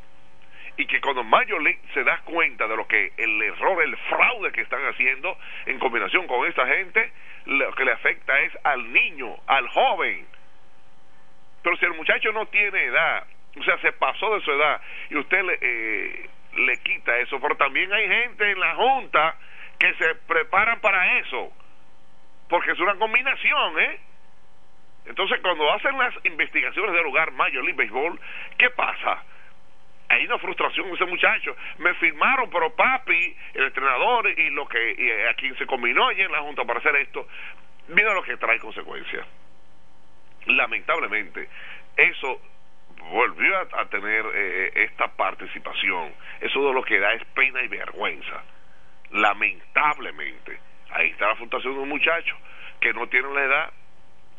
y 0.77 0.87
que 0.87 1.01
cuando 1.01 1.23
League 1.23 1.81
se 1.93 2.03
da 2.03 2.21
cuenta 2.25 2.67
de 2.67 2.77
lo 2.77 2.87
que 2.87 3.13
el 3.17 3.43
error, 3.43 3.83
el 3.83 3.97
fraude 3.97 4.53
que 4.53 4.63
están 4.63 4.85
haciendo 4.87 5.37
en 5.67 5.79
combinación 5.79 6.27
con 6.27 6.47
esta 6.49 6.67
gente, 6.67 7.13
lo 7.47 7.73
que 7.75 7.85
le 7.85 7.93
afecta 7.93 8.39
es 8.41 8.53
al 8.65 8.93
niño, 8.93 9.37
al 9.47 9.69
joven. 9.69 10.27
Pero 11.63 11.77
si 11.77 11.85
el 11.85 11.95
muchacho 11.95 12.33
no 12.33 12.47
tiene 12.47 12.85
edad, 12.85 13.27
o 13.59 13.63
sea, 13.63 13.79
se 13.79 13.93
pasó 13.93 14.35
de 14.35 14.41
su 14.41 14.51
edad 14.51 14.81
y 15.11 15.17
usted 15.17 15.43
le, 15.43 15.59
eh, 15.61 16.31
le 16.57 16.79
quita 16.79 17.17
eso, 17.19 17.41
pero 17.41 17.57
también 17.57 17.93
hay 17.93 18.09
gente 18.09 18.51
en 18.51 18.59
la 18.59 18.75
Junta 18.75 19.37
que 19.79 19.95
se 19.95 20.15
preparan 20.27 20.81
para 20.81 21.19
eso, 21.19 21.53
porque 22.49 22.73
es 22.73 22.81
una 22.81 22.97
combinación, 22.97 23.81
¿eh? 23.81 24.01
Entonces, 25.07 25.39
cuando 25.41 25.71
hacen 25.73 25.97
las 25.99 26.15
investigaciones 26.25 26.95
del 26.95 27.05
lugar 27.05 27.31
Major 27.33 27.63
League 27.63 27.77
Baseball, 27.77 28.19
¿qué 28.59 28.71
pasa? 28.71 29.23
Hay 30.15 30.27
una 30.27 30.39
frustración 30.39 30.95
ese 30.95 31.05
muchacho. 31.05 31.57
Me 31.79 31.95
firmaron, 31.95 32.49
pero 32.51 32.75
papi, 32.75 33.37
el 33.55 33.65
entrenador 33.65 34.29
y 34.29 34.51
lo 34.51 34.67
que 34.69 34.95
y 34.97 35.11
a 35.29 35.35
quien 35.35 35.57
se 35.59 35.67
combinó 35.67 36.09
allí 36.09 36.23
en 36.23 36.33
la 36.33 36.41
Junta 36.41 36.65
para 36.65 36.79
hacer 36.79 36.97
esto, 36.97 37.27
mira 37.89 38.15
lo 38.15 38.23
que 38.23 38.37
trae 38.37 38.59
consecuencias. 38.59 39.27
Lamentablemente, 40.47 41.49
eso 41.97 42.41
volvió 43.11 43.59
a, 43.59 43.87
tener 43.87 44.25
eh, 44.35 44.73
esta 44.85 45.09
participación. 45.09 46.13
Eso 46.41 46.67
de 46.67 46.75
lo 46.75 46.83
que 46.83 46.99
da 46.99 47.13
es 47.15 47.25
pena 47.35 47.63
y 47.63 47.69
vergüenza. 47.69 48.43
Lamentablemente. 49.11 50.59
Ahí 50.91 51.11
está 51.11 51.29
la 51.29 51.37
fundación 51.37 51.75
de 51.75 51.81
un 51.81 51.89
muchacho 51.89 52.37
que 52.81 52.93
no 52.93 53.09
tiene 53.09 53.33
la 53.33 53.45
edad. 53.45 53.73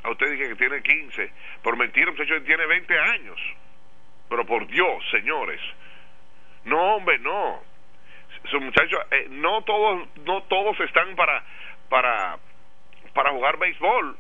A 0.04 0.12
usted 0.12 0.32
dice 0.32 0.50
que 0.50 0.56
tiene 0.56 0.82
15. 0.82 1.32
Por 1.64 1.76
mentira, 1.78 2.12
muchacho 2.12 2.36
que 2.36 2.42
tiene 2.42 2.66
20 2.66 3.00
años. 3.00 3.40
Pero 4.30 4.46
por 4.46 4.66
Dios, 4.68 5.04
señores. 5.12 5.62
No, 6.64 6.96
hombre, 6.96 7.20
no. 7.20 7.62
Esos 8.44 8.62
muchachos, 8.62 9.00
eh, 9.12 9.28
no 9.30 9.64
todos, 9.64 10.08
no 10.26 10.44
todos 10.44 10.80
están 10.82 11.16
para, 11.16 11.44
para, 11.90 12.38
para 13.14 13.32
jugar 13.32 13.58
béisbol 13.58 14.18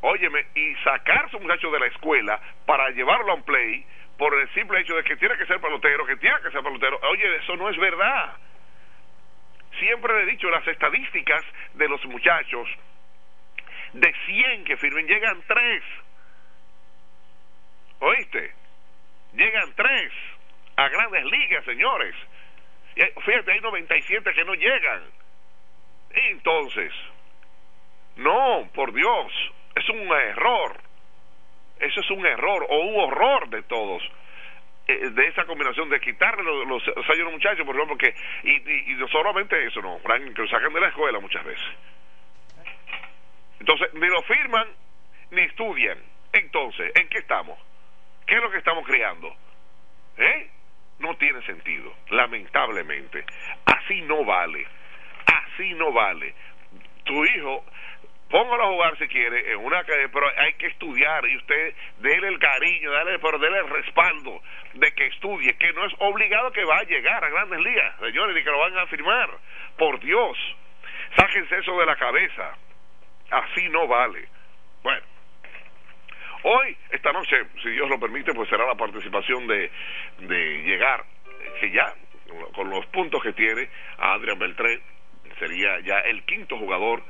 óyeme, 0.00 0.46
y 0.54 0.74
sacar 0.76 1.24
a 1.24 1.28
su 1.30 1.40
muchacho 1.40 1.70
de 1.70 1.80
la 1.80 1.86
escuela 1.86 2.40
para 2.64 2.90
llevarlo 2.90 3.32
a 3.32 3.34
un 3.34 3.42
play 3.42 3.84
por 4.16 4.34
el 4.34 4.48
simple 4.54 4.80
hecho 4.80 4.94
de 4.94 5.04
que 5.04 5.16
tiene 5.16 5.36
que 5.36 5.46
ser 5.46 5.60
pelotero, 5.60 6.06
que 6.06 6.16
tiene 6.16 6.36
que 6.42 6.50
ser 6.50 6.62
pelotero. 6.62 6.98
Oye, 7.10 7.36
eso 7.36 7.56
no 7.56 7.68
es 7.68 7.76
verdad. 7.76 8.36
Siempre 9.78 10.14
le 10.14 10.22
he 10.22 10.32
dicho, 10.32 10.48
las 10.48 10.66
estadísticas 10.66 11.44
de 11.74 11.88
los 11.88 12.02
muchachos, 12.06 12.68
de 13.92 14.14
100 14.26 14.64
que 14.64 14.76
firmen, 14.76 15.06
llegan 15.06 15.42
3. 15.46 15.82
¿Oíste? 18.00 18.54
Llegan 19.36 19.72
3 19.74 20.12
a 20.76 20.88
grandes 20.88 21.24
ligas, 21.24 21.64
señores. 21.64 22.14
Fíjate, 23.24 23.52
hay 23.52 23.60
97 23.60 24.32
que 24.32 24.44
no 24.44 24.54
llegan. 24.54 25.02
Entonces, 26.10 26.92
no, 28.16 28.68
por 28.74 28.92
Dios, 28.92 29.32
es 29.74 29.88
un 29.90 30.10
error. 30.10 30.80
Eso 31.78 32.00
es 32.00 32.10
un 32.10 32.24
error 32.24 32.66
o 32.70 32.78
un 32.78 33.04
horror 33.04 33.50
de 33.50 33.62
todos 33.64 34.02
eh, 34.88 35.10
de 35.10 35.26
esa 35.26 35.44
combinación 35.44 35.90
de 35.90 36.00
quitarle 36.00 36.42
los, 36.42 36.66
los, 36.66 36.86
los, 36.86 37.18
los 37.18 37.32
muchachos, 37.32 37.66
por 37.66 37.74
ejemplo, 37.74 37.98
que, 37.98 38.14
y, 38.44 38.92
y, 38.92 38.94
no 38.94 39.08
solamente 39.08 39.66
eso, 39.66 39.82
no, 39.82 39.98
Frank, 39.98 40.32
que 40.32 40.42
lo 40.42 40.48
sacan 40.48 40.72
de 40.72 40.80
la 40.80 40.88
escuela 40.88 41.18
muchas 41.18 41.44
veces. 41.44 41.66
Entonces, 43.58 43.92
ni 43.94 44.06
lo 44.06 44.22
firman 44.22 44.68
ni 45.32 45.42
estudian. 45.42 45.98
Entonces, 46.32 46.92
¿en 46.94 47.08
qué 47.08 47.18
estamos? 47.18 47.58
¿Qué 48.26 48.34
es 48.34 48.42
lo 48.42 48.50
que 48.50 48.58
estamos 48.58 48.84
creando? 48.86 49.34
¿Eh? 50.18 50.50
No 50.98 51.16
tiene 51.16 51.42
sentido, 51.42 51.94
lamentablemente. 52.10 53.24
Así 53.66 54.00
no 54.02 54.24
vale. 54.24 54.66
Así 55.26 55.74
no 55.74 55.92
vale. 55.92 56.34
Tu 57.04 57.24
hijo 57.24 57.64
póngalo 58.30 58.64
a 58.64 58.68
jugar 58.68 58.98
si 58.98 59.06
quiere 59.08 59.52
en 59.52 59.58
una 59.58 59.84
pero 59.84 60.26
hay 60.36 60.54
que 60.54 60.66
estudiar 60.66 61.24
y 61.26 61.36
usted 61.36 61.74
déle 61.98 62.28
el 62.28 62.38
cariño 62.38 62.90
dale 62.90 63.18
pero 63.20 63.38
déle 63.38 63.58
el 63.58 63.68
respaldo 63.68 64.42
de 64.74 64.92
que 64.94 65.06
estudie 65.06 65.56
que 65.56 65.72
no 65.72 65.84
es 65.86 65.92
obligado 65.98 66.50
que 66.50 66.64
va 66.64 66.78
a 66.78 66.84
llegar 66.84 67.24
a 67.24 67.28
grandes 67.28 67.60
ligas 67.60 67.94
señores 68.00 68.34
ni 68.34 68.42
que 68.42 68.50
lo 68.50 68.58
van 68.58 68.76
a 68.78 68.86
firmar 68.86 69.30
por 69.78 70.00
Dios 70.00 70.36
sáquense 71.16 71.58
eso 71.58 71.78
de 71.78 71.86
la 71.86 71.96
cabeza 71.96 72.56
así 73.30 73.68
no 73.68 73.86
vale 73.86 74.28
bueno 74.82 75.15
hoy 76.48 76.76
esta 76.90 77.12
noche 77.12 77.36
si 77.62 77.70
Dios 77.70 77.88
lo 77.88 77.98
permite 77.98 78.32
pues 78.34 78.48
será 78.48 78.66
la 78.66 78.74
participación 78.74 79.46
de 79.46 79.70
llegar 80.64 81.04
que 81.60 81.70
ya 81.70 81.94
con 82.54 82.70
los 82.70 82.84
puntos 82.86 83.22
que 83.22 83.32
tiene 83.32 83.68
a 83.98 84.14
Adrián 84.14 84.38
Beltré 84.38 84.80
sería 85.38 85.80
ya 85.80 86.00
el 86.00 86.22
quinto 86.24 86.58
jugador 86.58 87.02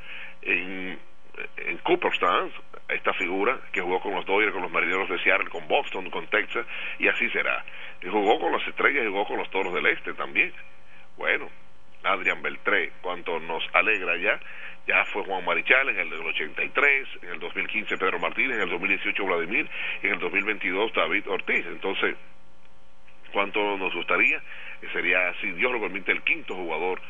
en, 0.42 0.98
en 1.56 1.78
Cooperstown, 1.78 2.52
esta 2.88 3.12
figura 3.14 3.60
que 3.72 3.80
jugó 3.80 4.00
con 4.00 4.14
los 4.14 4.24
Dodgers, 4.26 4.52
con 4.52 4.62
los 4.62 4.70
Marineros 4.70 5.08
de 5.08 5.18
Seattle, 5.22 5.48
con 5.50 5.66
Boston, 5.68 6.10
con 6.10 6.26
Texas, 6.28 6.66
y 6.98 7.08
así 7.08 7.28
será. 7.30 7.64
Y 8.02 8.08
jugó 8.08 8.38
con 8.38 8.52
las 8.52 8.66
Estrellas 8.66 9.06
jugó 9.06 9.26
con 9.26 9.38
los 9.38 9.50
Toros 9.50 9.74
del 9.74 9.86
Este 9.86 10.14
también. 10.14 10.52
Bueno, 11.16 11.48
Adrián 12.04 12.42
Beltré, 12.42 12.92
cuánto 13.00 13.38
nos 13.40 13.62
alegra 13.72 14.16
ya. 14.16 14.40
Ya 14.86 15.04
fue 15.06 15.24
Juan 15.24 15.44
Marichal 15.44 15.88
en 15.88 15.98
el 15.98 16.12
83, 16.12 17.08
en 17.22 17.28
el 17.30 17.40
2015 17.40 17.96
Pedro 17.98 18.18
Martínez, 18.18 18.56
en 18.56 18.62
el 18.62 18.70
2018 18.70 19.24
Vladimir, 19.24 19.68
en 20.02 20.12
el 20.12 20.18
2022 20.20 20.92
David 20.92 21.28
Ortiz. 21.28 21.66
Entonces, 21.66 22.16
cuánto 23.32 23.76
nos 23.76 23.92
gustaría, 23.94 24.40
sería, 24.92 25.34
si 25.40 25.50
Dios 25.52 25.72
lo 25.72 25.80
permite, 25.80 26.12
el 26.12 26.22
quinto 26.22 26.54
jugador 26.54 27.00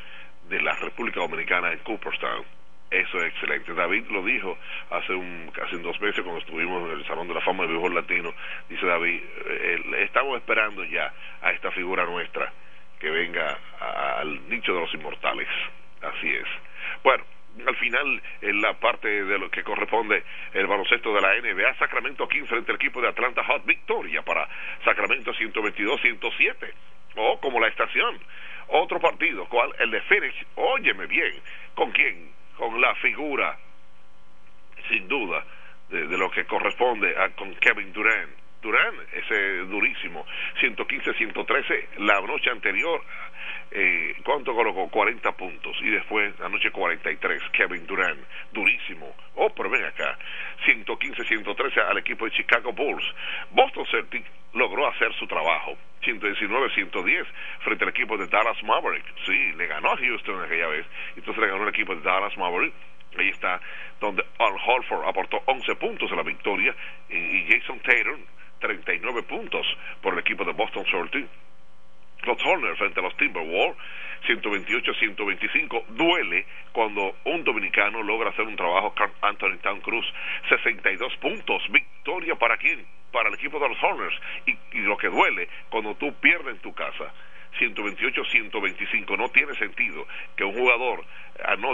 de 0.48 0.62
la 0.62 0.74
República 0.76 1.20
Dominicana 1.20 1.72
en 1.72 1.78
Cooperstown 1.80 2.44
eso 2.90 3.18
es 3.18 3.24
excelente. 3.24 3.74
David 3.74 4.06
lo 4.10 4.22
dijo 4.22 4.56
hace 4.90 5.12
un 5.12 5.50
casi 5.52 5.76
dos 5.78 6.00
meses 6.00 6.22
cuando 6.22 6.40
estuvimos 6.40 6.88
en 6.88 6.98
el 6.98 7.06
Salón 7.06 7.26
de 7.26 7.34
la 7.34 7.40
Fama 7.40 7.64
del 7.64 7.72
Béisbol 7.72 7.94
Latino. 7.94 8.32
Dice 8.68 8.86
David, 8.86 9.20
eh, 9.46 10.04
estamos 10.04 10.36
esperando 10.38 10.84
ya 10.84 11.12
a 11.42 11.50
esta 11.50 11.72
figura 11.72 12.04
nuestra 12.04 12.52
que 13.00 13.10
venga 13.10 13.58
al 14.18 14.48
nicho 14.48 14.72
de 14.72 14.80
los 14.80 14.94
inmortales. 14.94 15.48
Así 16.00 16.30
es. 16.30 16.46
Bueno, 17.02 17.24
al 17.66 17.76
final, 17.76 18.22
en 18.42 18.60
la 18.60 18.74
parte 18.74 19.08
de 19.08 19.38
lo 19.38 19.50
que 19.50 19.62
corresponde 19.62 20.22
el 20.52 20.66
baloncesto 20.66 21.14
de 21.14 21.20
la 21.20 21.34
NBA, 21.40 21.74
Sacramento 21.78 22.24
aquí 22.24 22.40
frente 22.42 22.72
al 22.72 22.76
equipo 22.76 23.00
de 23.00 23.08
Atlanta 23.08 23.44
Hot 23.44 23.64
Victoria 23.64 24.22
para 24.22 24.48
Sacramento 24.84 25.32
122-107. 25.32 26.72
O 27.16 27.40
como 27.40 27.60
la 27.60 27.68
estación. 27.68 28.18
Otro 28.68 29.00
partido, 29.00 29.46
¿cuál? 29.46 29.72
El 29.78 29.90
de 29.90 30.00
Phoenix. 30.02 30.34
Óyeme 30.56 31.06
bien. 31.06 31.32
¿Con 31.74 31.92
quién? 31.92 32.36
con 32.56 32.80
la 32.80 32.94
figura, 32.96 33.56
sin 34.88 35.06
duda, 35.08 35.44
de, 35.90 36.06
de 36.06 36.18
lo 36.18 36.30
que 36.30 36.44
corresponde 36.44 37.14
a, 37.16 37.30
con 37.30 37.54
Kevin 37.56 37.92
Durant. 37.92 38.30
Durant, 38.62 38.98
ese 39.12 39.58
durísimo, 39.66 40.26
115-113, 40.60 41.98
la 41.98 42.20
noche 42.22 42.50
anterior, 42.50 43.02
eh, 43.70 44.14
¿cuánto 44.24 44.54
colocó? 44.54 44.88
40 44.88 45.32
puntos, 45.32 45.76
y 45.82 45.90
después, 45.90 46.38
la 46.38 46.48
noche 46.48 46.70
43, 46.70 47.42
Kevin 47.52 47.86
Durant, 47.86 48.20
durísimo. 48.52 49.14
Oh, 49.34 49.50
pero 49.50 49.70
ven 49.70 49.84
acá, 49.84 50.18
115-113 50.66 51.78
al 51.88 51.98
equipo 51.98 52.24
de 52.24 52.30
Chicago 52.32 52.72
Bulls. 52.72 53.04
Boston 53.50 53.86
Celtic 53.86 54.24
logró 54.54 54.88
hacer 54.88 55.12
su 55.14 55.26
trabajo, 55.26 55.76
119-110 56.02 57.26
frente 57.60 57.84
al 57.84 57.90
equipo 57.90 58.16
de 58.16 58.26
Dallas 58.26 58.62
Maverick. 58.62 59.04
Sí, 59.24 59.52
le 59.56 59.66
ganó 59.66 59.92
a 59.92 59.96
Houston 59.96 60.42
aquella 60.42 60.68
vez, 60.68 60.86
entonces 61.16 61.42
le 61.42 61.48
ganó 61.48 61.64
el 61.64 61.68
equipo 61.68 61.94
de 61.94 62.02
Dallas 62.02 62.36
Maverick. 62.36 62.74
Ahí 63.18 63.28
está 63.28 63.60
donde 64.00 64.22
Al 64.38 64.54
Holford 64.66 65.08
aportó 65.08 65.42
11 65.46 65.76
puntos 65.76 66.10
en 66.10 66.16
la 66.16 66.22
victoria 66.22 66.74
y, 67.08 67.46
Jason 67.48 67.80
Taylor 67.80 68.18
39 68.60 69.22
puntos 69.22 69.66
por 70.02 70.14
el 70.14 70.20
equipo 70.20 70.44
de 70.44 70.52
Boston 70.52 70.84
Celtics. 70.90 71.28
Los 72.26 72.44
Hornets 72.44 72.78
frente 72.78 73.00
a 73.00 73.02
los 73.02 73.16
Timberwolves 73.16 73.76
128-125 74.26 75.86
duele 75.88 76.46
cuando 76.72 77.16
un 77.24 77.44
dominicano 77.44 78.02
logra 78.02 78.30
hacer 78.30 78.46
un 78.46 78.56
trabajo 78.56 78.94
Anthony 79.22 79.58
Town 79.62 79.80
Cruz 79.80 80.04
62 80.48 81.16
puntos. 81.18 81.62
Victoria 81.70 82.34
para 82.34 82.56
quién 82.56 82.84
para 83.12 83.28
el 83.28 83.34
equipo 83.34 83.58
de 83.58 83.68
los 83.68 83.82
Hornets 83.82 84.20
y, 84.46 84.78
y 84.78 84.80
lo 84.80 84.96
que 84.96 85.08
duele 85.08 85.48
cuando 85.70 85.94
tú 85.94 86.12
pierdes 86.20 86.56
en 86.56 86.60
tu 86.60 86.74
casa 86.74 87.12
128-125 87.58 89.16
no 89.16 89.28
tiene 89.30 89.54
sentido 89.54 90.06
que 90.36 90.44
un 90.44 90.52
jugador 90.52 91.04
anote 91.44 91.64